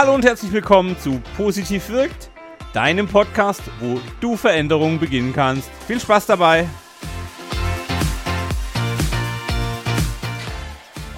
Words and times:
Hallo 0.00 0.14
und 0.14 0.24
herzlich 0.24 0.52
willkommen 0.52 0.96
zu 1.00 1.20
Positiv 1.36 1.88
wirkt, 1.88 2.30
deinem 2.72 3.08
Podcast, 3.08 3.62
wo 3.80 4.00
du 4.20 4.36
Veränderungen 4.36 5.00
beginnen 5.00 5.32
kannst. 5.32 5.68
Viel 5.88 5.98
Spaß 5.98 6.26
dabei! 6.26 6.68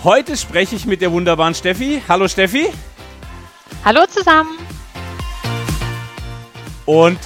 Heute 0.02 0.34
spreche 0.34 0.76
ich 0.76 0.86
mit 0.86 1.02
der 1.02 1.12
wunderbaren 1.12 1.54
Steffi. 1.54 2.00
Hallo 2.08 2.26
Steffi. 2.26 2.68
Hallo 3.84 4.06
zusammen. 4.06 4.58
Und 6.86 7.18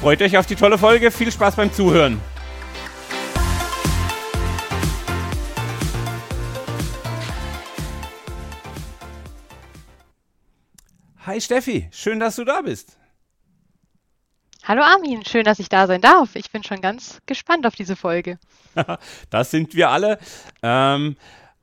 freut 0.00 0.20
euch 0.22 0.36
auf 0.36 0.46
die 0.46 0.56
tolle 0.56 0.76
Folge. 0.76 1.12
Viel 1.12 1.30
Spaß 1.30 1.54
beim 1.54 1.72
Zuhören. 1.72 2.20
Hi 11.26 11.40
Steffi, 11.40 11.88
schön, 11.90 12.20
dass 12.20 12.36
du 12.36 12.44
da 12.44 12.60
bist. 12.60 12.96
Hallo 14.62 14.82
Armin, 14.82 15.24
schön, 15.24 15.42
dass 15.42 15.58
ich 15.58 15.68
da 15.68 15.88
sein 15.88 16.00
darf. 16.00 16.36
Ich 16.36 16.52
bin 16.52 16.62
schon 16.62 16.80
ganz 16.80 17.20
gespannt 17.26 17.66
auf 17.66 17.74
diese 17.74 17.96
Folge. 17.96 18.38
das 19.30 19.50
sind 19.50 19.74
wir 19.74 19.90
alle. 19.90 20.20
Ähm, 20.62 21.16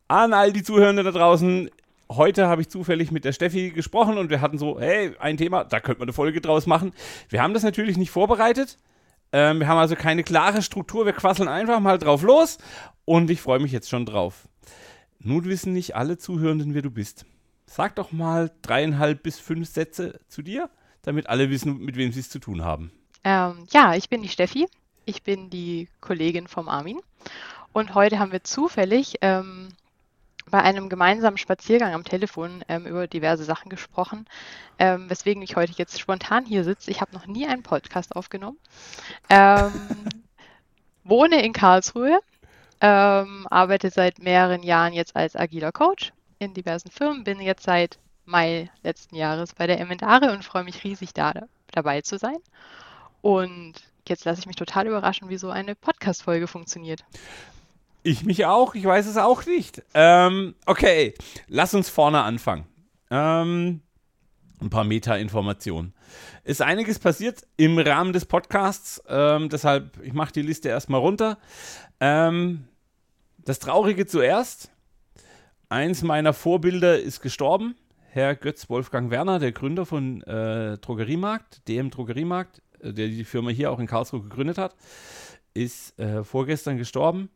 an 0.10 0.34
all 0.34 0.52
die 0.52 0.64
Zuhörenden 0.64 1.06
da 1.06 1.12
draußen, 1.12 1.70
heute 2.12 2.48
habe 2.48 2.62
ich 2.62 2.68
zufällig 2.68 3.12
mit 3.12 3.24
der 3.24 3.32
Steffi 3.32 3.72
gesprochen 3.72 4.18
und 4.18 4.30
wir 4.30 4.42
hatten 4.42 4.58
so, 4.58 4.82
hey, 4.82 5.16
ein 5.20 5.38
Thema, 5.38 5.64
da 5.64 5.80
könnte 5.80 6.00
man 6.00 6.10
eine 6.10 6.14
Folge 6.14 6.42
draus 6.42 6.68
machen. 6.68 6.92
Wir 7.30 7.42
haben 7.42 7.54
das 7.54 7.64
natürlich 7.64 7.96
nicht 7.96 8.12
vorbereitet. 8.12 8.78
Ähm, 9.32 9.62
wir 9.62 9.70
haben 9.70 9.78
also 9.78 9.96
keine 9.96 10.24
klare 10.24 10.62
Struktur, 10.62 11.06
wir 11.06 11.14
quasseln 11.14 11.48
einfach 11.48 11.80
mal 11.80 12.00
drauf 12.00 12.22
los 12.22 12.58
und 13.06 13.32
ich 13.32 13.40
freue 13.40 13.60
mich 13.60 13.72
jetzt 13.72 13.90
schon 13.90 14.06
drauf. 14.06 14.50
Nun 15.20 15.46
wissen 15.46 15.72
nicht 15.72 15.96
alle 15.96 16.18
Zuhörenden, 16.18 16.74
wer 16.74 16.82
du 16.82 16.92
bist. 16.92 17.26
Sag 17.66 17.96
doch 17.96 18.12
mal 18.12 18.52
dreieinhalb 18.62 19.24
bis 19.24 19.40
fünf 19.40 19.70
Sätze 19.70 20.20
zu 20.28 20.42
dir, 20.42 20.70
damit 21.02 21.28
alle 21.28 21.50
wissen, 21.50 21.80
mit 21.80 21.96
wem 21.96 22.12
sie 22.12 22.20
es 22.20 22.30
zu 22.30 22.40
tun 22.40 22.64
haben. 22.64 22.92
Ähm, 23.24 23.66
ja, 23.72 23.96
ich 23.96 24.10
bin 24.10 24.22
die 24.22 24.30
Steffi. 24.30 24.68
Ich 25.06 25.24
bin 25.24 25.50
die 25.50 25.90
Kollegin 26.02 26.48
vom 26.48 26.70
Armin. 26.70 27.00
Und 27.74 27.96
heute 27.96 28.20
haben 28.20 28.32
wir 28.32 28.44
zufällig 28.44 29.16
ähm, 29.22 29.70
bei 30.50 30.62
einem 30.62 30.90
gemeinsamen 30.90 31.38
Spaziergang 31.38 31.94
am 31.94 32.04
Telefon 32.04 32.64
ähm, 32.68 32.86
über 32.86 33.08
diverse 33.08 33.44
Sachen 33.44 33.70
gesprochen, 33.70 34.26
ähm, 34.78 35.10
weswegen 35.10 35.42
ich 35.42 35.56
heute 35.56 35.74
jetzt 35.76 36.00
spontan 36.00 36.46
hier 36.46 36.64
sitze. 36.64 36.92
Ich 36.92 37.02
habe 37.02 37.14
noch 37.14 37.26
nie 37.26 37.48
einen 37.48 37.64
Podcast 37.64 38.16
aufgenommen. 38.16 38.58
Ähm, 39.30 39.72
wohne 41.04 41.44
in 41.44 41.54
Karlsruhe, 41.54 42.20
ähm, 42.82 43.48
arbeite 43.50 43.90
seit 43.90 44.20
mehreren 44.20 44.64
Jahren 44.64 44.94
jetzt 44.94 45.16
als 45.16 45.36
agiler 45.36 45.72
Coach 45.72 46.14
in 46.44 46.54
diversen 46.54 46.92
Firmen, 46.92 47.24
bin 47.24 47.40
jetzt 47.42 47.64
seit 47.64 48.00
Mai 48.26 48.70
letzten 48.84 49.16
Jahres 49.16 49.54
bei 49.54 49.68
der 49.68 49.80
Emendare 49.80 50.32
und 50.32 50.46
freue 50.46 50.64
mich 50.64 50.84
riesig 50.84 51.14
da 51.14 51.34
dabei 51.72 52.02
zu 52.02 52.18
sein. 52.18 52.38
Und 53.22 53.74
jetzt 54.08 54.26
lasse 54.26 54.40
ich 54.40 54.46
mich 54.46 54.56
total 54.56 54.88
überraschen, 54.88 55.30
wie 55.30 55.38
so 55.38 55.50
eine 55.50 55.76
Podcast-Folge 55.76 56.48
funktioniert. 56.48 57.04
Ich 58.04 58.24
mich 58.24 58.46
auch, 58.46 58.76
ich 58.76 58.84
weiß 58.84 59.08
es 59.08 59.18
auch 59.18 59.46
nicht. 59.46 59.82
Ähm, 59.94 60.56
okay, 60.66 61.14
lass 61.48 61.74
uns 61.74 61.90
vorne 61.90 62.22
anfangen. 62.22 62.66
Ähm, 63.10 63.82
ein 64.62 64.70
paar 64.70 64.84
Meta-Informationen. 64.84 65.94
Ist 66.44 66.62
einiges 66.62 67.00
passiert 67.00 67.48
im 67.58 67.78
Rahmen 67.78 68.14
des 68.14 68.26
Podcasts, 68.26 69.02
ähm, 69.08 69.50
deshalb, 69.50 69.98
ich 70.04 70.14
mache 70.14 70.34
die 70.34 70.42
Liste 70.42 70.70
erstmal 70.70 71.00
runter. 71.00 71.38
Ähm, 72.00 72.68
das 73.38 73.60
Traurige 73.60 74.06
zuerst. 74.06 74.73
Eins 75.74 76.04
meiner 76.04 76.34
Vorbilder 76.34 77.00
ist 77.00 77.22
gestorben. 77.22 77.74
Herr 78.12 78.36
Götz 78.36 78.70
Wolfgang 78.70 79.10
Werner, 79.10 79.40
der 79.40 79.52
Gründer 79.52 79.88
von 79.88 80.22
äh, 80.22 80.78
Drogeriemarkt, 80.78 81.68
DM 81.68 81.90
Drogeriemarkt, 81.90 82.62
äh, 82.80 82.94
der 82.94 83.08
die 83.08 83.24
Firma 83.24 83.50
hier 83.50 83.72
auch 83.72 83.80
in 83.80 83.88
Karlsruhe 83.88 84.22
gegründet 84.22 84.60
hat, 84.60 84.76
ist 85.56 85.98
äh, 85.98 86.24
vorgestern 86.24 86.78
gestorben. 86.78 87.32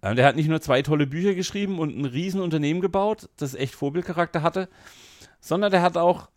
Ähm, 0.00 0.16
der 0.16 0.24
hat 0.24 0.36
nicht 0.36 0.48
nur 0.48 0.62
zwei 0.62 0.80
tolle 0.80 1.06
Bücher 1.06 1.34
geschrieben 1.34 1.78
und 1.78 1.94
ein 1.94 2.06
Riesenunternehmen 2.06 2.80
gebaut, 2.80 3.28
das 3.36 3.54
echt 3.54 3.74
Vorbildcharakter 3.74 4.40
hatte, 4.40 4.70
sondern 5.40 5.70
der 5.70 5.82
hat 5.82 5.98
auch 5.98 6.30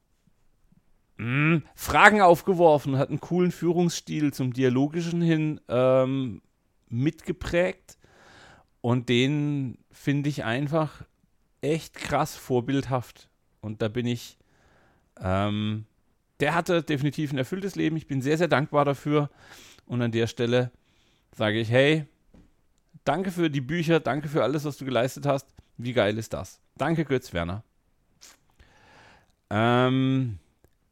mh, 1.20 1.26
hm, 1.26 1.64
Fragen 1.74 2.20
aufgeworfen, 2.20 2.98
hat 2.98 3.08
einen 3.08 3.22
coolen 3.22 3.54
Führungsstil 3.54 4.34
zum 4.34 4.52
Dialogischen 4.52 5.22
hin 5.22 5.62
ähm, 5.70 6.42
mitgeprägt. 6.90 7.98
Und 8.82 9.08
den 9.08 9.78
finde 9.90 10.28
ich 10.28 10.44
einfach 10.44 11.06
echt 11.62 11.94
krass 11.94 12.36
vorbildhaft. 12.36 13.30
Und 13.62 13.82
da 13.82 13.88
bin 13.88 14.06
ich, 14.06 14.38
ähm, 15.22 15.86
der 16.40 16.56
hatte 16.56 16.82
definitiv 16.84 17.32
ein 17.32 17.38
erfülltes 17.38 17.76
Leben. 17.76 17.98
Ich 17.98 18.08
bin 18.08 18.22
sehr, 18.22 18.38
sehr 18.38 18.48
dankbar 18.48 18.86
dafür. 18.86 19.30
Und 19.86 20.02
an 20.02 20.12
der 20.12 20.28
Stelle 20.28 20.72
sage 21.36 21.60
ich, 21.60 21.70
hey, 21.70 22.06
danke 23.04 23.32
für 23.32 23.50
die 23.50 23.62
Bücher, 23.62 24.00
danke 24.00 24.30
für 24.30 24.44
alles, 24.44 24.66
was 24.66 24.78
du 24.78 24.86
geleistet 24.86 25.26
hast. 25.26 25.48
Wie 25.78 25.94
geil 25.94 26.18
ist 26.18 26.34
das? 26.34 26.60
Danke, 26.78 27.06
Götz 27.06 27.34
Werner. 27.34 27.64
Ähm, 29.50 30.38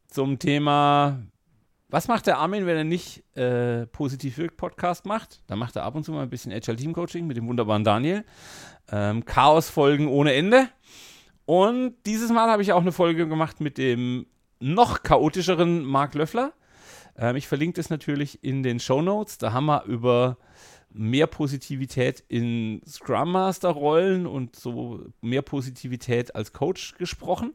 zum 0.08 0.38
Thema, 0.38 1.22
was 1.90 2.08
macht 2.08 2.26
der 2.26 2.38
Armin, 2.38 2.66
wenn 2.66 2.76
er 2.76 2.84
nicht 2.84 3.24
äh, 3.36 3.86
Positiv 3.86 4.36
Wirkt 4.38 4.56
Podcast 4.56 5.06
macht? 5.06 5.42
Dann 5.46 5.58
macht 5.58 5.76
er 5.76 5.84
ab 5.84 5.94
und 5.94 6.04
zu 6.04 6.12
mal 6.12 6.22
ein 6.22 6.30
bisschen 6.30 6.52
Agile 6.52 6.76
Team 6.76 6.92
Coaching 6.92 7.26
mit 7.26 7.36
dem 7.36 7.48
wunderbaren 7.48 7.84
Daniel. 7.84 8.24
Ähm, 8.90 9.24
Chaos-Folgen 9.24 10.08
ohne 10.08 10.34
Ende. 10.34 10.68
Und 11.46 11.94
dieses 12.04 12.30
Mal 12.30 12.50
habe 12.50 12.62
ich 12.62 12.72
auch 12.72 12.82
eine 12.82 12.92
Folge 12.92 13.26
gemacht 13.26 13.60
mit 13.60 13.78
dem 13.78 14.26
noch 14.60 15.02
chaotischeren 15.02 15.82
Marc 15.82 16.14
Löffler. 16.14 16.52
Ähm, 17.16 17.36
ich 17.36 17.48
verlinke 17.48 17.76
das 17.76 17.88
natürlich 17.88 18.44
in 18.44 18.62
den 18.62 18.80
Show 18.80 19.00
Notes. 19.00 19.38
Da 19.38 19.52
haben 19.52 19.66
wir 19.66 19.84
über 19.84 20.36
mehr 20.90 21.26
Positivität 21.26 22.22
in 22.28 22.82
Scrum 22.86 23.32
Master 23.32 23.70
Rollen 23.70 24.26
und 24.26 24.56
so 24.56 25.06
mehr 25.22 25.42
Positivität 25.42 26.34
als 26.34 26.52
Coach 26.52 26.96
gesprochen. 26.98 27.54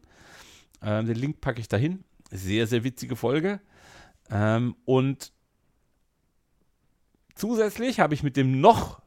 Ähm, 0.81 1.05
den 1.05 1.15
Link 1.15 1.39
packe 1.39 1.59
ich 1.59 1.67
dahin. 1.67 2.03
Sehr, 2.31 2.65
sehr 2.65 2.83
witzige 2.83 3.15
Folge. 3.15 3.59
Ähm, 4.33 4.75
und 4.85 5.31
zusätzlich 7.35 7.99
habe 7.99 8.15
ich 8.15 8.23
mit 8.23 8.35
dem 8.35 8.59
noch 8.59 9.01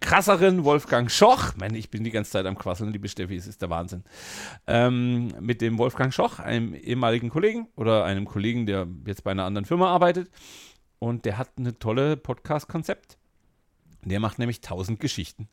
krasseren 0.00 0.64
Wolfgang 0.64 1.10
Schoch, 1.10 1.52
meine, 1.56 1.78
ich 1.78 1.90
bin 1.90 2.04
die 2.04 2.10
ganze 2.10 2.32
Zeit 2.32 2.44
am 2.44 2.58
Quasseln, 2.58 2.92
liebe 2.92 3.08
Steffi, 3.08 3.36
es 3.36 3.46
ist 3.46 3.62
der 3.62 3.70
Wahnsinn, 3.70 4.04
ähm, 4.66 5.28
mit 5.40 5.60
dem 5.60 5.78
Wolfgang 5.78 6.12
Schoch, 6.12 6.40
einem 6.40 6.74
ehemaligen 6.74 7.30
Kollegen 7.30 7.68
oder 7.76 8.04
einem 8.04 8.26
Kollegen, 8.26 8.66
der 8.66 8.86
jetzt 9.06 9.24
bei 9.24 9.30
einer 9.30 9.44
anderen 9.44 9.64
Firma 9.64 9.88
arbeitet 9.88 10.30
und 10.98 11.24
der 11.24 11.38
hat 11.38 11.56
ein 11.58 11.78
tolle 11.78 12.16
Podcast-Konzept. 12.16 13.16
Der 14.04 14.20
macht 14.20 14.38
nämlich 14.38 14.60
tausend 14.60 15.00
Geschichten. 15.00 15.48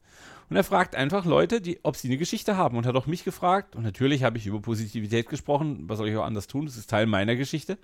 Und 0.50 0.58
er 0.58 0.66
fragt 0.66 0.96
einfach 0.96 1.24
Leute, 1.24 1.62
die, 1.62 1.80
ob 1.84 1.96
sie 1.96 2.10
eine 2.10 2.18
Geschichte 2.18 2.58
haben. 2.58 2.76
Und 2.76 2.86
hat 2.86 2.96
auch 2.96 3.08
mich 3.08 3.24
gefragt. 3.24 3.78
Und 3.78 3.84
natürlich 3.84 4.24
habe 4.24 4.38
ich 4.38 4.46
über 4.46 4.60
Positivität 4.60 5.30
gesprochen. 5.30 5.88
Was 5.88 6.00
soll 6.00 6.10
ich 6.10 6.18
auch 6.18 6.26
anders 6.26 6.48
tun? 6.48 6.66
Das 6.66 6.76
ist 6.76 6.90
Teil 6.90 7.06
meiner 7.06 7.38
Geschichte. 7.38 7.78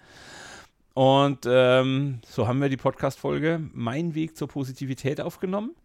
Und 0.98 1.46
ähm, 1.48 2.22
so 2.28 2.48
haben 2.48 2.60
wir 2.60 2.70
die 2.70 2.76
Podcast-Folge 2.76 3.62
Mein 3.72 4.16
Weg 4.16 4.36
zur 4.36 4.48
Positivität 4.48 5.22
aufgenommen. 5.22 5.76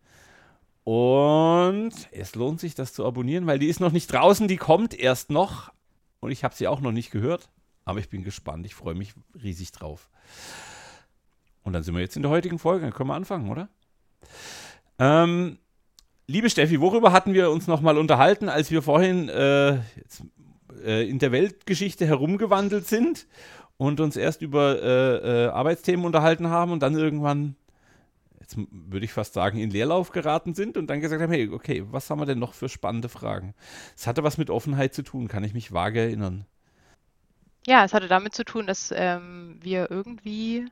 Und 0.84 1.92
es 2.12 2.34
lohnt 2.34 2.60
sich, 2.60 2.74
das 2.74 2.94
zu 2.94 3.04
abonnieren, 3.04 3.46
weil 3.46 3.58
die 3.58 3.66
ist 3.66 3.78
noch 3.78 3.92
nicht 3.92 4.10
draußen, 4.10 4.48
die 4.48 4.56
kommt 4.56 4.98
erst 4.98 5.28
noch. 5.28 5.70
Und 6.20 6.30
ich 6.30 6.44
habe 6.44 6.54
sie 6.54 6.66
auch 6.66 6.80
noch 6.80 6.92
nicht 6.92 7.10
gehört. 7.10 7.50
Aber 7.84 7.98
ich 7.98 8.08
bin 8.08 8.24
gespannt, 8.24 8.64
ich 8.64 8.74
freue 8.74 8.94
mich 8.94 9.12
riesig 9.34 9.70
drauf. 9.72 10.08
Und 11.62 11.74
dann 11.74 11.82
sind 11.82 11.94
wir 11.94 12.00
jetzt 12.00 12.16
in 12.16 12.22
der 12.22 12.30
heutigen 12.30 12.58
Folge. 12.58 12.86
Dann 12.86 12.94
können 12.94 13.10
wir 13.10 13.15
anfangen, 13.15 13.50
oder? 13.50 13.68
Ähm, 14.98 15.58
liebe 16.26 16.48
Steffi, 16.48 16.80
worüber 16.80 17.12
hatten 17.12 17.34
wir 17.34 17.50
uns 17.50 17.66
nochmal 17.66 17.98
unterhalten, 17.98 18.48
als 18.48 18.70
wir 18.70 18.80
vorhin 18.80 19.28
äh, 19.28 19.74
jetzt, 19.94 20.22
äh, 20.82 21.06
in 21.06 21.18
der 21.18 21.32
Weltgeschichte 21.32 22.06
herumgewandelt 22.06 22.86
sind 22.86 23.26
und 23.82 24.00
uns 24.00 24.16
erst 24.16 24.42
über 24.42 24.80
äh, 24.80 25.46
äh 25.46 25.48
Arbeitsthemen 25.48 26.06
unterhalten 26.06 26.48
haben 26.48 26.72
und 26.72 26.82
dann 26.82 26.94
irgendwann 26.94 27.56
jetzt 28.40 28.56
würde 28.70 29.04
ich 29.04 29.12
fast 29.12 29.34
sagen, 29.34 29.58
in 29.58 29.70
Leerlauf 29.70 30.10
geraten 30.10 30.54
sind 30.54 30.76
und 30.76 30.88
dann 30.88 31.00
gesagt 31.00 31.22
haben, 31.22 31.32
hey, 31.32 31.48
okay, 31.48 31.84
was 31.90 32.10
haben 32.10 32.20
wir 32.20 32.26
denn 32.26 32.38
noch 32.38 32.54
für 32.54 32.68
spannende 32.68 33.08
Fragen? 33.08 33.54
Es 33.96 34.06
hatte 34.06 34.24
was 34.24 34.38
mit 34.38 34.50
Offenheit 34.50 34.94
zu 34.94 35.02
tun, 35.02 35.28
kann 35.28 35.44
ich 35.44 35.54
mich 35.54 35.72
vage 35.72 36.00
erinnern. 36.00 36.44
Ja, 37.66 37.84
es 37.84 37.94
hatte 37.94 38.08
damit 38.08 38.34
zu 38.34 38.44
tun, 38.44 38.66
dass 38.66 38.92
ähm, 38.94 39.58
wir 39.60 39.90
irgendwie 39.90 40.66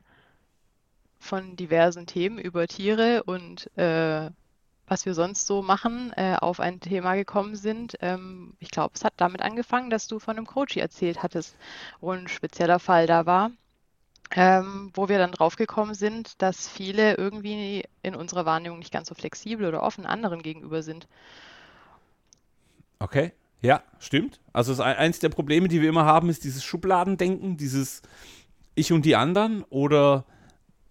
von 1.19 1.55
diversen 1.55 2.05
Themen 2.05 2.37
über 2.39 2.67
Tiere 2.67 3.23
und 3.23 3.69
äh, 3.77 4.29
was 4.91 5.05
wir 5.05 5.13
sonst 5.13 5.47
so 5.47 5.61
machen, 5.61 6.11
äh, 6.17 6.35
auf 6.39 6.59
ein 6.59 6.81
Thema 6.81 7.15
gekommen 7.15 7.55
sind. 7.55 7.95
Ähm, 8.01 8.53
ich 8.59 8.71
glaube, 8.71 8.91
es 8.95 9.05
hat 9.05 9.13
damit 9.17 9.41
angefangen, 9.41 9.89
dass 9.89 10.07
du 10.07 10.19
von 10.19 10.35
einem 10.35 10.45
Coach 10.45 10.75
erzählt 10.77 11.23
hattest, 11.23 11.55
wo 12.01 12.11
ein 12.11 12.27
spezieller 12.27 12.79
Fall 12.79 13.07
da 13.07 13.25
war 13.25 13.51
ähm, 14.35 14.91
wo 14.93 15.09
wir 15.09 15.17
dann 15.17 15.31
draufgekommen 15.31 15.93
sind, 15.93 16.41
dass 16.41 16.67
viele 16.67 17.15
irgendwie 17.15 17.83
in 18.01 18.15
unserer 18.15 18.45
Wahrnehmung 18.45 18.79
nicht 18.79 18.93
ganz 18.93 19.09
so 19.09 19.15
flexibel 19.15 19.67
oder 19.67 19.83
offen 19.83 20.05
anderen 20.05 20.41
gegenüber 20.41 20.83
sind. 20.83 21.07
Okay, 22.99 23.33
Ja, 23.61 23.83
stimmt. 23.99 24.39
Also 24.53 24.81
eins 24.81 25.19
der 25.19 25.29
Probleme, 25.29 25.67
die 25.67 25.81
wir 25.81 25.89
immer 25.89 26.05
haben, 26.05 26.29
ist 26.29 26.43
dieses 26.43 26.63
Schubladendenken, 26.63 27.57
dieses 27.57 28.01
Ich 28.75 28.93
und 28.93 29.05
die 29.05 29.15
anderen 29.15 29.63
oder 29.69 30.25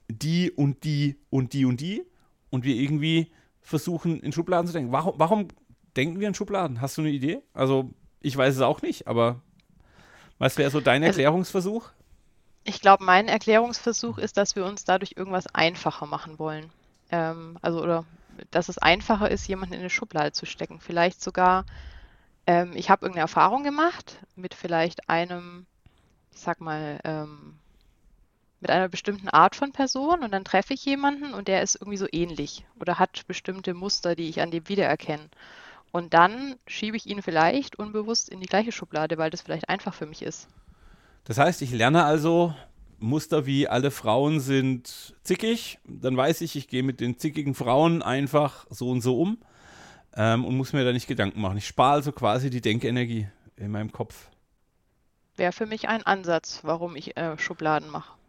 die 0.08 0.50
und 0.50 0.84
die 0.84 1.16
und 1.30 1.52
die 1.52 1.64
und 1.64 1.80
die. 1.80 2.04
Und 2.50 2.64
wir 2.64 2.74
irgendwie 2.74 3.30
versuchen, 3.60 4.20
in 4.20 4.32
Schubladen 4.32 4.66
zu 4.66 4.72
denken. 4.72 4.92
Warum, 4.92 5.14
warum 5.16 5.48
denken 5.96 6.20
wir 6.20 6.28
in 6.28 6.34
Schubladen? 6.34 6.80
Hast 6.80 6.96
du 6.96 7.02
eine 7.02 7.10
Idee? 7.10 7.42
Also, 7.52 7.90
ich 8.20 8.36
weiß 8.36 8.54
es 8.56 8.62
auch 8.62 8.82
nicht, 8.82 9.06
aber 9.06 9.40
was 10.38 10.58
wäre 10.58 10.70
so 10.70 10.80
dein 10.80 11.02
also 11.02 11.12
Erklärungsversuch? 11.12 11.84
Also, 11.84 11.94
ich 12.64 12.80
glaube, 12.80 13.04
mein 13.04 13.28
Erklärungsversuch 13.28 14.18
ist, 14.18 14.36
dass 14.36 14.56
wir 14.56 14.64
uns 14.64 14.84
dadurch 14.84 15.14
irgendwas 15.16 15.46
einfacher 15.54 16.06
machen 16.06 16.38
wollen. 16.38 16.70
Ähm, 17.10 17.58
also, 17.62 17.82
oder 17.82 18.04
dass 18.50 18.68
es 18.68 18.78
einfacher 18.78 19.30
ist, 19.30 19.46
jemanden 19.46 19.74
in 19.74 19.80
eine 19.80 19.90
Schublade 19.90 20.32
zu 20.32 20.46
stecken. 20.46 20.80
Vielleicht 20.80 21.22
sogar, 21.22 21.64
ähm, 22.46 22.72
ich 22.74 22.90
habe 22.90 23.02
irgendeine 23.02 23.22
Erfahrung 23.22 23.64
gemacht 23.64 24.18
mit 24.36 24.54
vielleicht 24.54 25.08
einem, 25.08 25.66
ich 26.32 26.40
sag 26.40 26.60
mal, 26.60 27.00
ähm, 27.04 27.59
mit 28.60 28.70
einer 28.70 28.88
bestimmten 28.88 29.28
Art 29.28 29.56
von 29.56 29.72
Person 29.72 30.22
und 30.22 30.32
dann 30.32 30.44
treffe 30.44 30.74
ich 30.74 30.84
jemanden 30.84 31.34
und 31.34 31.48
der 31.48 31.62
ist 31.62 31.76
irgendwie 31.76 31.96
so 31.96 32.06
ähnlich 32.12 32.66
oder 32.78 32.98
hat 32.98 33.26
bestimmte 33.26 33.74
Muster, 33.74 34.14
die 34.14 34.28
ich 34.28 34.40
an 34.40 34.50
dem 34.50 34.68
wiedererkenne. 34.68 35.28
Und 35.92 36.14
dann 36.14 36.56
schiebe 36.66 36.96
ich 36.96 37.06
ihn 37.06 37.22
vielleicht 37.22 37.78
unbewusst 37.78 38.28
in 38.28 38.40
die 38.40 38.46
gleiche 38.46 38.70
Schublade, 38.70 39.18
weil 39.18 39.30
das 39.30 39.42
vielleicht 39.42 39.68
einfach 39.68 39.94
für 39.94 40.06
mich 40.06 40.22
ist. 40.22 40.46
Das 41.24 41.38
heißt, 41.38 41.62
ich 41.62 41.72
lerne 41.72 42.04
also 42.04 42.54
Muster 42.98 43.46
wie 43.46 43.66
alle 43.66 43.90
Frauen 43.90 44.40
sind 44.40 45.14
zickig. 45.24 45.78
Dann 45.84 46.16
weiß 46.16 46.42
ich, 46.42 46.54
ich 46.54 46.68
gehe 46.68 46.82
mit 46.82 47.00
den 47.00 47.18
zickigen 47.18 47.54
Frauen 47.54 48.02
einfach 48.02 48.66
so 48.70 48.90
und 48.90 49.00
so 49.00 49.20
um 49.20 49.38
ähm, 50.14 50.44
und 50.44 50.56
muss 50.56 50.72
mir 50.72 50.84
da 50.84 50.92
nicht 50.92 51.08
Gedanken 51.08 51.40
machen. 51.40 51.56
Ich 51.56 51.66
spare 51.66 51.92
also 51.92 52.12
quasi 52.12 52.50
die 52.50 52.60
Denkenergie 52.60 53.28
in 53.56 53.70
meinem 53.70 53.90
Kopf. 53.90 54.28
Wäre 55.36 55.52
für 55.52 55.66
mich 55.66 55.88
ein 55.88 56.04
Ansatz, 56.04 56.60
warum 56.62 56.94
ich 56.94 57.16
äh, 57.16 57.38
Schubladen 57.38 57.88
mache. 57.90 58.19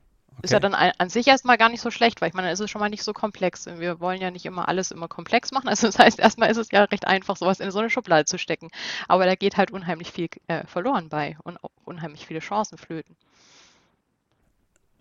Ist 0.41 0.51
ja 0.51 0.59
dann 0.59 0.73
an 0.73 1.09
sich 1.09 1.27
erstmal 1.27 1.57
gar 1.57 1.69
nicht 1.69 1.81
so 1.81 1.91
schlecht, 1.91 2.21
weil 2.21 2.29
ich 2.29 2.33
meine, 2.33 2.47
dann 2.47 2.53
ist 2.53 2.59
es 2.59 2.69
schon 2.69 2.79
mal 2.79 2.89
nicht 2.89 3.03
so 3.03 3.13
komplex. 3.13 3.65
Wir 3.65 3.99
wollen 3.99 4.21
ja 4.21 4.31
nicht 4.31 4.45
immer 4.45 4.67
alles 4.67 4.91
immer 4.91 5.07
komplex 5.07 5.51
machen. 5.51 5.67
Also 5.69 5.87
das 5.87 5.99
heißt, 5.99 6.19
erstmal 6.19 6.49
ist 6.49 6.57
es 6.57 6.71
ja 6.71 6.83
recht 6.85 7.07
einfach, 7.07 7.37
sowas 7.37 7.59
in 7.59 7.71
so 7.71 7.79
eine 7.79 7.89
Schublade 7.89 8.25
zu 8.25 8.37
stecken. 8.37 8.69
Aber 9.07 9.25
da 9.25 9.35
geht 9.35 9.57
halt 9.57 9.71
unheimlich 9.71 10.11
viel 10.11 10.29
äh, 10.47 10.65
verloren 10.65 11.09
bei 11.09 11.37
und 11.43 11.63
auch 11.63 11.71
unheimlich 11.85 12.25
viele 12.25 12.39
Chancen 12.39 12.77
flöten. 12.77 13.15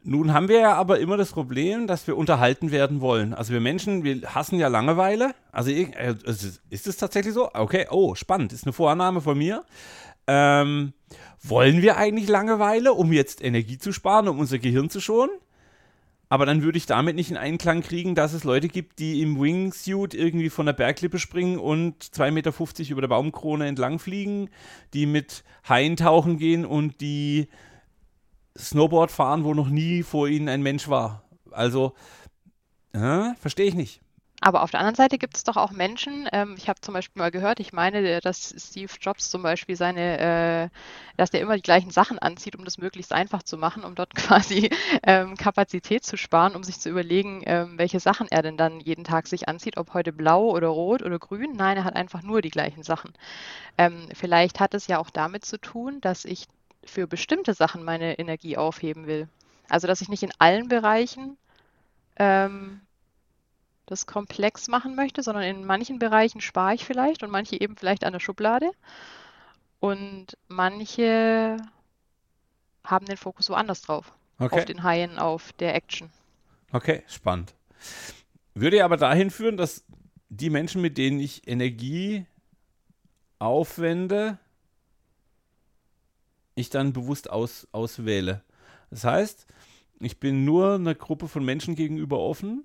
Nun 0.02 0.32
haben 0.32 0.48
wir 0.48 0.60
ja 0.60 0.75
aber 0.75 0.98
immer 0.98 1.19
das 1.19 1.32
Problem, 1.32 1.87
dass 1.87 2.06
wir 2.06 2.16
unterhalten 2.16 2.70
werden 2.70 3.02
wollen. 3.02 3.34
Also 3.34 3.52
wir 3.52 3.60
Menschen, 3.60 4.02
wir 4.02 4.34
hassen 4.34 4.58
ja 4.58 4.69
Langeweile. 4.69 5.34
Also 5.52 5.70
äh, 5.70 6.14
ist 6.70 6.87
es 6.87 6.96
tatsächlich 6.96 7.34
so? 7.34 7.50
Okay, 7.52 7.87
oh, 7.90 8.14
spannend. 8.14 8.52
Ist 8.54 8.64
eine 8.64 8.72
Vorannahme 8.72 9.20
von 9.20 9.37
mir. 9.37 9.62
Ähm, 10.26 10.93
wollen 11.43 11.82
wir 11.82 11.96
eigentlich 11.96 12.28
Langeweile, 12.28 12.93
um 12.93 13.12
jetzt 13.12 13.43
Energie 13.43 13.78
zu 13.78 13.93
sparen, 13.93 14.28
um 14.28 14.38
unser 14.38 14.58
Gehirn 14.58 14.90
zu 14.90 15.00
schonen? 15.00 15.32
Aber 16.28 16.46
dann 16.46 16.62
würde 16.62 16.78
ich 16.78 16.87
damit 16.87 17.17
nicht 17.17 17.31
in 17.31 17.37
Einklang 17.37 17.82
kriegen, 17.82 18.14
dass 18.14 18.34
es 18.34 18.44
Leute 18.44 18.69
gibt, 18.69 19.00
die 19.00 19.20
im 19.20 19.40
Wingsuit 19.40 20.14
irgendwie 20.14 20.49
von 20.49 20.64
der 20.64 20.75
Bergklippe 20.75 21.19
springen 21.19 21.58
und 21.58 22.05
2,50 22.05 22.31
Meter 22.31 22.90
über 22.93 23.00
der 23.00 23.08
Baumkrone 23.08 23.67
entlang 23.67 23.99
fliegen, 23.99 24.49
die 24.94 25.06
mit 25.06 25.43
Haien 25.69 25.96
tauchen 25.96 26.38
gehen 26.38 26.64
und 26.64 27.00
die 27.00 27.49
Snowboard 28.56 29.11
fahren, 29.11 29.43
wo 29.43 29.55
noch 29.55 29.70
nie 29.70 30.05
vor 30.05 30.28
ihnen 30.28 30.49
ein 30.49 30.62
Mensch 30.62 30.88
war. 30.88 31.25
Also, 31.50 31.94
äh, 32.93 33.34
verstehe 33.40 33.66
ich 33.66 33.75
nicht. 33.75 34.00
Aber 34.40 34.62
auf 34.62 34.70
der 34.70 34.81
anderen 34.81 34.96
Seite 34.96 35.19
gibt 35.19 35.37
es 35.37 35.44
doch 35.44 35.56
auch 35.56 35.70
Menschen, 35.70 36.28
ähm, 36.32 36.54
ich 36.56 36.69
habe 36.69 36.81
zum 36.81 36.94
Beispiel 36.94 37.20
mal 37.20 37.31
gehört, 37.31 37.60
ich 37.60 37.72
meine, 37.72 38.20
dass 38.20 38.54
Steve 38.56 38.92
Jobs 39.00 39.31
zum 39.31 39.42
Beispiel 39.42 39.76
seine, 39.76 40.19
äh, 40.19 40.69
dass 41.19 41.31
der 41.31 41.40
immer 41.40 41.56
die 41.56 41.62
gleichen 41.62 41.90
Sachen 41.90 42.19
anzieht, 42.19 42.56
um 42.56 42.64
das 42.64 42.78
möglichst 42.78 43.12
einfach 43.12 43.42
zu 43.42 43.58
machen, 43.58 43.84
um 43.84 43.94
dort 43.94 44.14
quasi 44.14 44.70
ähm, 45.02 45.37
Kapazität 45.37 46.04
zu 46.04 46.16
sparen, 46.16 46.56
um 46.56 46.62
sich 46.62 46.81
zu 46.81 46.88
überlegen, 46.88 47.42
ähm, 47.44 47.76
welche 47.76 48.00
Sachen 48.00 48.28
er 48.28 48.42
denn 48.42 48.56
dann 48.56 48.81
jeden 48.81 49.04
Tag 49.04 49.26
sich 49.26 49.48
anzieht, 49.48 49.76
ob 49.76 49.92
heute 49.92 50.12
blau 50.12 50.50
oder 50.50 50.69
rot 50.69 51.02
oder 51.02 51.19
grün. 51.19 51.52
Nein, 51.54 51.76
er 51.76 51.84
hat 51.84 51.96
einfach 51.96 52.22
nur 52.22 52.40
die 52.40 52.50
gleichen 52.50 52.82
Sachen. 52.82 53.12
Ähm, 53.78 54.08
vielleicht 54.14 54.60
hat 54.60 54.75
es 54.75 54.87
ja 54.87 54.98
auch 54.98 55.10
damit 55.10 55.44
zu 55.44 55.58
tun, 55.60 56.00
dass 56.00 56.25
ich 56.25 56.46
für 56.84 57.06
bestimmte 57.06 57.54
Sachen 57.54 57.84
meine 57.84 58.19
Energie 58.19 58.56
aufheben 58.56 59.06
will. 59.06 59.28
Also 59.69 59.87
dass 59.87 60.00
ich 60.00 60.08
nicht 60.08 60.22
in 60.22 60.32
allen 60.38 60.69
Bereichen 60.69 61.37
ähm, 62.16 62.81
das 63.90 64.06
komplex 64.06 64.69
machen 64.69 64.94
möchte, 64.94 65.22
sondern 65.22 65.44
in 65.44 65.66
manchen 65.66 65.98
Bereichen 65.98 66.40
spare 66.40 66.75
ich 66.75 66.84
vielleicht 66.84 67.22
und 67.22 67.31
manche 67.31 67.60
eben 67.60 67.76
vielleicht 67.76 68.04
an 68.04 68.12
der 68.12 68.20
Schublade. 68.20 68.70
Und 69.81 70.37
manche 70.48 71.56
haben 72.84 73.06
den 73.06 73.16
Fokus 73.16 73.50
woanders 73.50 73.82
drauf. 73.82 74.12
Okay. 74.38 74.60
Auf 74.60 74.64
den 74.64 74.82
Haien, 74.82 75.19
auf 75.19 75.52
der 75.54 75.75
Action. 75.75 76.10
Okay, 76.72 77.02
spannend. 77.06 77.54
Würde 78.54 78.84
aber 78.84 78.96
dahin 78.96 79.31
führen, 79.31 79.56
dass 79.56 79.84
die 80.28 80.50
Menschen, 80.50 80.81
mit 80.81 80.96
denen 80.96 81.19
ich 81.19 81.46
Energie 81.48 82.26
aufwende, 83.38 84.38
ich 86.54 86.70
dann 86.70 86.92
bewusst 86.92 87.28
aus, 87.31 87.66
auswähle. 87.72 88.42
Das 88.90 89.04
heißt, 89.04 89.46
ich 90.00 90.20
bin 90.20 90.44
nur 90.44 90.75
einer 90.75 90.94
Gruppe 90.94 91.28
von 91.28 91.44
Menschen 91.44 91.75
gegenüber 91.75 92.20
offen, 92.20 92.64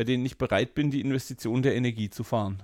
bei 0.00 0.04
denen 0.04 0.24
ich 0.24 0.38
bereit 0.38 0.72
bin, 0.72 0.90
die 0.90 1.02
Investition 1.02 1.60
der 1.60 1.76
Energie 1.76 2.08
zu 2.08 2.24
fahren. 2.24 2.62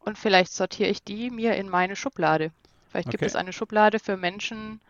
Und 0.00 0.18
vielleicht 0.18 0.52
sortiere 0.52 0.90
ich 0.90 1.04
die 1.04 1.30
mir 1.30 1.54
in 1.54 1.68
meine 1.68 1.94
Schublade. 1.94 2.50
Vielleicht 2.88 3.06
okay. 3.06 3.16
gibt 3.16 3.30
es 3.30 3.36
eine 3.36 3.52
Schublade 3.52 4.00
für 4.00 4.16
Menschen, 4.16 4.80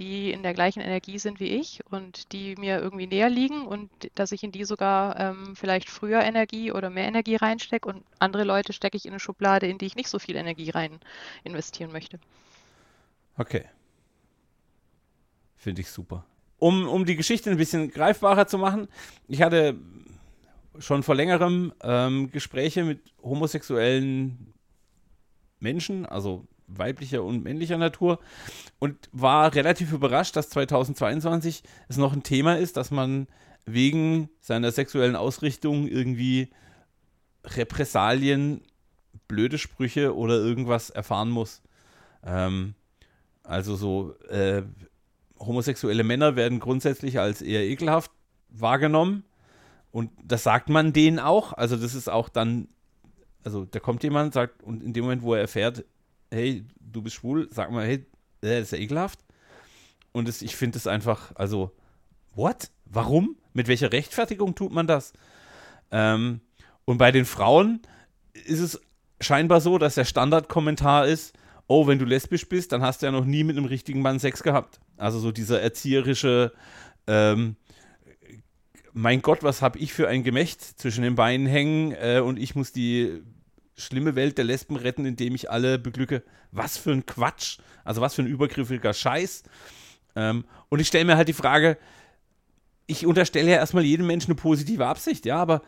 die 0.00 0.32
in 0.32 0.42
der 0.42 0.52
gleichen 0.52 0.80
Energie 0.80 1.20
sind 1.20 1.38
wie 1.38 1.46
ich 1.46 1.78
und 1.92 2.32
die 2.32 2.56
mir 2.56 2.80
irgendwie 2.80 3.06
näher 3.06 3.30
liegen 3.30 3.68
und 3.68 3.88
dass 4.16 4.32
ich 4.32 4.42
in 4.42 4.50
die 4.50 4.64
sogar 4.64 5.20
ähm, 5.20 5.54
vielleicht 5.54 5.88
früher 5.88 6.22
Energie 6.22 6.72
oder 6.72 6.90
mehr 6.90 7.06
Energie 7.06 7.36
reinstecke 7.36 7.88
und 7.88 8.02
andere 8.18 8.42
Leute 8.42 8.72
stecke 8.72 8.96
ich 8.96 9.04
in 9.04 9.12
eine 9.12 9.20
Schublade, 9.20 9.68
in 9.68 9.78
die 9.78 9.86
ich 9.86 9.94
nicht 9.94 10.08
so 10.08 10.18
viel 10.18 10.34
Energie 10.34 10.70
rein 10.70 10.98
investieren 11.44 11.92
möchte. 11.92 12.18
Okay. 13.38 13.66
Finde 15.54 15.82
ich 15.82 15.90
super. 15.92 16.26
Um, 16.58 16.88
um 16.88 17.04
die 17.04 17.14
Geschichte 17.14 17.48
ein 17.48 17.58
bisschen 17.58 17.92
greifbarer 17.92 18.48
zu 18.48 18.58
machen, 18.58 18.88
ich 19.28 19.40
hatte 19.40 19.78
schon 20.78 21.02
vor 21.02 21.14
längerem 21.14 21.72
ähm, 21.82 22.30
Gespräche 22.30 22.84
mit 22.84 23.00
homosexuellen 23.22 24.54
Menschen, 25.60 26.06
also 26.06 26.46
weiblicher 26.66 27.22
und 27.22 27.44
männlicher 27.44 27.78
Natur, 27.78 28.18
und 28.78 29.08
war 29.12 29.54
relativ 29.54 29.92
überrascht, 29.92 30.36
dass 30.36 30.50
2022 30.50 31.62
es 31.88 31.96
noch 31.96 32.12
ein 32.12 32.22
Thema 32.22 32.58
ist, 32.58 32.76
dass 32.76 32.90
man 32.90 33.26
wegen 33.66 34.28
seiner 34.40 34.72
sexuellen 34.72 35.16
Ausrichtung 35.16 35.88
irgendwie 35.88 36.50
Repressalien, 37.44 38.62
blöde 39.28 39.58
Sprüche 39.58 40.14
oder 40.14 40.34
irgendwas 40.34 40.90
erfahren 40.90 41.30
muss. 41.30 41.62
Ähm, 42.24 42.74
also 43.42 43.76
so 43.76 44.14
äh, 44.28 44.62
homosexuelle 45.38 46.04
Männer 46.04 46.36
werden 46.36 46.60
grundsätzlich 46.60 47.18
als 47.18 47.42
eher 47.42 47.64
ekelhaft 47.64 48.10
wahrgenommen 48.48 49.24
und 49.94 50.10
das 50.24 50.42
sagt 50.42 50.70
man 50.70 50.92
denen 50.92 51.20
auch. 51.20 51.52
Also, 51.52 51.76
das 51.76 51.94
ist 51.94 52.10
auch 52.10 52.28
dann, 52.28 52.66
also 53.44 53.64
da 53.64 53.78
kommt 53.78 54.02
jemand, 54.02 54.34
sagt, 54.34 54.60
und 54.64 54.82
in 54.82 54.92
dem 54.92 55.04
Moment, 55.04 55.22
wo 55.22 55.34
er 55.34 55.42
erfährt, 55.42 55.84
hey, 56.32 56.66
du 56.80 57.00
bist 57.00 57.14
schwul, 57.14 57.48
sagt 57.52 57.70
man, 57.70 57.84
hey, 57.84 58.04
äh, 58.42 58.58
das 58.58 58.62
ist 58.62 58.70
ja 58.72 58.78
ekelhaft. 58.78 59.20
Und 60.10 60.26
das, 60.26 60.42
ich 60.42 60.56
finde 60.56 60.78
es 60.78 60.88
einfach, 60.88 61.30
also, 61.36 61.70
what? 62.34 62.72
Warum? 62.86 63.36
Mit 63.52 63.68
welcher 63.68 63.92
Rechtfertigung 63.92 64.56
tut 64.56 64.72
man 64.72 64.88
das? 64.88 65.12
Ähm, 65.92 66.40
und 66.84 66.98
bei 66.98 67.12
den 67.12 67.24
Frauen 67.24 67.80
ist 68.32 68.58
es 68.58 68.80
scheinbar 69.20 69.60
so, 69.60 69.78
dass 69.78 69.94
der 69.94 70.06
Standardkommentar 70.06 71.06
ist, 71.06 71.38
oh, 71.68 71.86
wenn 71.86 72.00
du 72.00 72.04
lesbisch 72.04 72.48
bist, 72.48 72.72
dann 72.72 72.82
hast 72.82 73.02
du 73.02 73.06
ja 73.06 73.12
noch 73.12 73.24
nie 73.24 73.44
mit 73.44 73.56
einem 73.56 73.66
richtigen 73.66 74.02
Mann 74.02 74.18
Sex 74.18 74.42
gehabt. 74.42 74.80
Also 74.96 75.20
so 75.20 75.30
dieser 75.30 75.62
erzieherische, 75.62 76.52
ähm, 77.06 77.54
mein 78.94 79.22
Gott, 79.22 79.42
was 79.42 79.60
habe 79.60 79.78
ich 79.78 79.92
für 79.92 80.08
ein 80.08 80.22
Gemächt 80.22 80.62
zwischen 80.62 81.02
den 81.02 81.16
Beinen 81.16 81.46
hängen 81.46 81.92
äh, 81.92 82.20
und 82.20 82.38
ich 82.38 82.54
muss 82.54 82.72
die 82.72 83.22
schlimme 83.76 84.14
Welt 84.14 84.38
der 84.38 84.44
Lesben 84.44 84.76
retten, 84.76 85.04
indem 85.04 85.34
ich 85.34 85.50
alle 85.50 85.80
beglücke. 85.80 86.22
Was 86.52 86.78
für 86.78 86.92
ein 86.92 87.04
Quatsch. 87.04 87.58
Also 87.82 88.00
was 88.00 88.14
für 88.14 88.22
ein 88.22 88.28
übergriffiger 88.28 88.94
Scheiß. 88.94 89.42
Ähm, 90.14 90.44
und 90.68 90.78
ich 90.78 90.86
stelle 90.86 91.04
mir 91.04 91.16
halt 91.16 91.26
die 91.26 91.32
Frage, 91.32 91.76
ich 92.86 93.04
unterstelle 93.04 93.50
ja 93.50 93.56
erstmal 93.56 93.84
jedem 93.84 94.06
Menschen 94.06 94.30
eine 94.30 94.40
positive 94.40 94.86
Absicht, 94.86 95.26
ja, 95.26 95.36
aber 95.38 95.62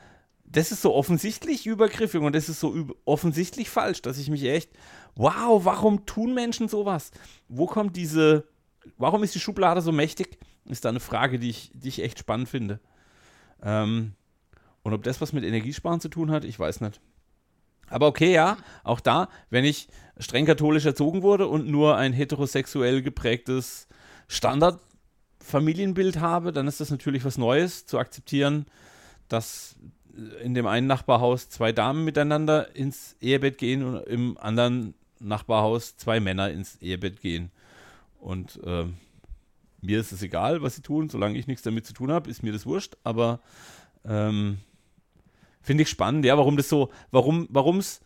das 0.45 0.71
ist 0.71 0.83
so 0.83 0.95
offensichtlich 0.95 1.67
übergriffig 1.67 2.21
und 2.21 2.35
das 2.35 2.49
ist 2.49 2.61
so 2.61 2.87
offensichtlich 3.05 3.69
falsch, 3.69 4.03
dass 4.03 4.19
ich 4.19 4.31
mich 4.31 4.45
echt, 4.45 4.71
wow, 5.17 5.65
warum 5.65 6.07
tun 6.07 6.35
Menschen 6.35 6.69
sowas? 6.69 7.11
Wo 7.49 7.67
kommt 7.67 7.97
diese, 7.97 8.47
warum 8.99 9.25
ist 9.25 9.35
die 9.35 9.41
Schublade 9.41 9.81
so 9.81 9.91
mächtig? 9.91 10.39
Ist 10.67 10.85
da 10.85 10.91
eine 10.91 11.01
Frage, 11.01 11.41
die 11.41 11.51
ich, 11.51 11.73
die 11.75 11.89
ich 11.89 12.03
echt 12.03 12.21
spannend 12.21 12.49
finde. 12.49 12.79
Ähm, 13.63 14.13
und 14.83 14.93
ob 14.93 15.03
das 15.03 15.21
was 15.21 15.33
mit 15.33 15.45
Energiesparen 15.45 16.01
zu 16.01 16.09
tun 16.09 16.31
hat, 16.31 16.45
ich 16.45 16.59
weiß 16.59 16.81
nicht. 16.81 17.01
Aber 17.89 18.07
okay, 18.07 18.33
ja, 18.33 18.57
auch 18.85 19.01
da, 19.01 19.29
wenn 19.51 19.65
ich 19.65 19.89
streng 20.19 20.47
katholisch 20.47 20.87
erzogen 20.87 21.23
wurde 21.23 21.47
und 21.47 21.69
nur 21.69 21.97
ein 21.97 22.13
heterosexuell 22.13 23.03
geprägtes 23.03 23.87
Standardfamilienbild 24.29 26.21
habe, 26.21 26.53
dann 26.53 26.67
ist 26.67 26.81
das 26.81 26.91
natürlich 26.91 27.25
was 27.25 27.39
Neues 27.39 27.87
zu 27.87 27.99
akzeptieren, 27.99 28.67
dass 29.29 29.77
in 30.43 30.55
dem 30.55 30.67
einen 30.67 30.87
Nachbarhaus 30.87 31.49
zwei 31.49 31.73
Damen 31.73 32.05
miteinander 32.05 32.75
ins 32.75 33.17
Ehebett 33.21 33.59
gehen 33.59 33.85
und 33.85 34.07
im 34.07 34.39
anderen 34.39 34.95
Nachbarhaus 35.21 35.97
zwei 35.97 36.21
Männer 36.21 36.51
ins 36.51 36.77
Ehebett 36.77 37.21
gehen. 37.21 37.51
Und 38.19 38.61
äh, 38.65 38.87
mir 39.87 40.01
ist 40.01 40.13
es 40.13 40.23
egal, 40.23 40.63
was 40.63 40.77
sie 40.77 40.83
tun, 40.83 41.09
solange 41.09 41.39
ich 41.39 41.47
nichts 41.47 41.63
damit 41.63 41.87
zu 41.87 41.93
tun 41.93 42.11
habe, 42.11 42.29
ist 42.29 42.43
mir 42.43 42.53
das 42.53 42.67
wurscht, 42.67 42.97
aber 43.05 43.41
ähm, 44.05 44.59
finde 45.63 45.83
ich 45.85 45.89
spannend, 45.89 46.25
ja, 46.25 46.37
warum 46.37 46.57
das 46.57 46.69
so, 46.69 46.91
warum, 47.11 47.47
warum 47.51 47.79
es, 47.79 48.01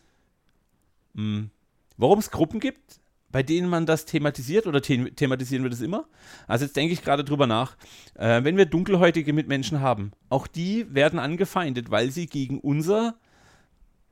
hm, 1.14 1.50
Gruppen 1.99 2.60
gibt, 2.60 3.00
bei 3.32 3.42
denen 3.42 3.68
man 3.68 3.87
das 3.87 4.06
thematisiert 4.06 4.66
oder 4.66 4.82
the 4.82 5.10
thematisieren 5.10 5.62
wir 5.62 5.70
das 5.70 5.80
immer? 5.80 6.06
Also 6.46 6.64
jetzt 6.64 6.76
denke 6.76 6.92
ich 6.92 7.02
gerade 7.02 7.25
drüber 7.25 7.46
nach. 7.46 7.76
Äh, 8.14 8.42
wenn 8.42 8.56
wir 8.56 8.66
dunkelhäutige 8.66 9.32
Mitmenschen 9.32 9.80
haben, 9.80 10.12
auch 10.28 10.46
die 10.46 10.92
werden 10.92 11.18
angefeindet, 11.18 11.90
weil 11.90 12.10
sie 12.10 12.26
gegen 12.26 12.58
unser 12.60 13.14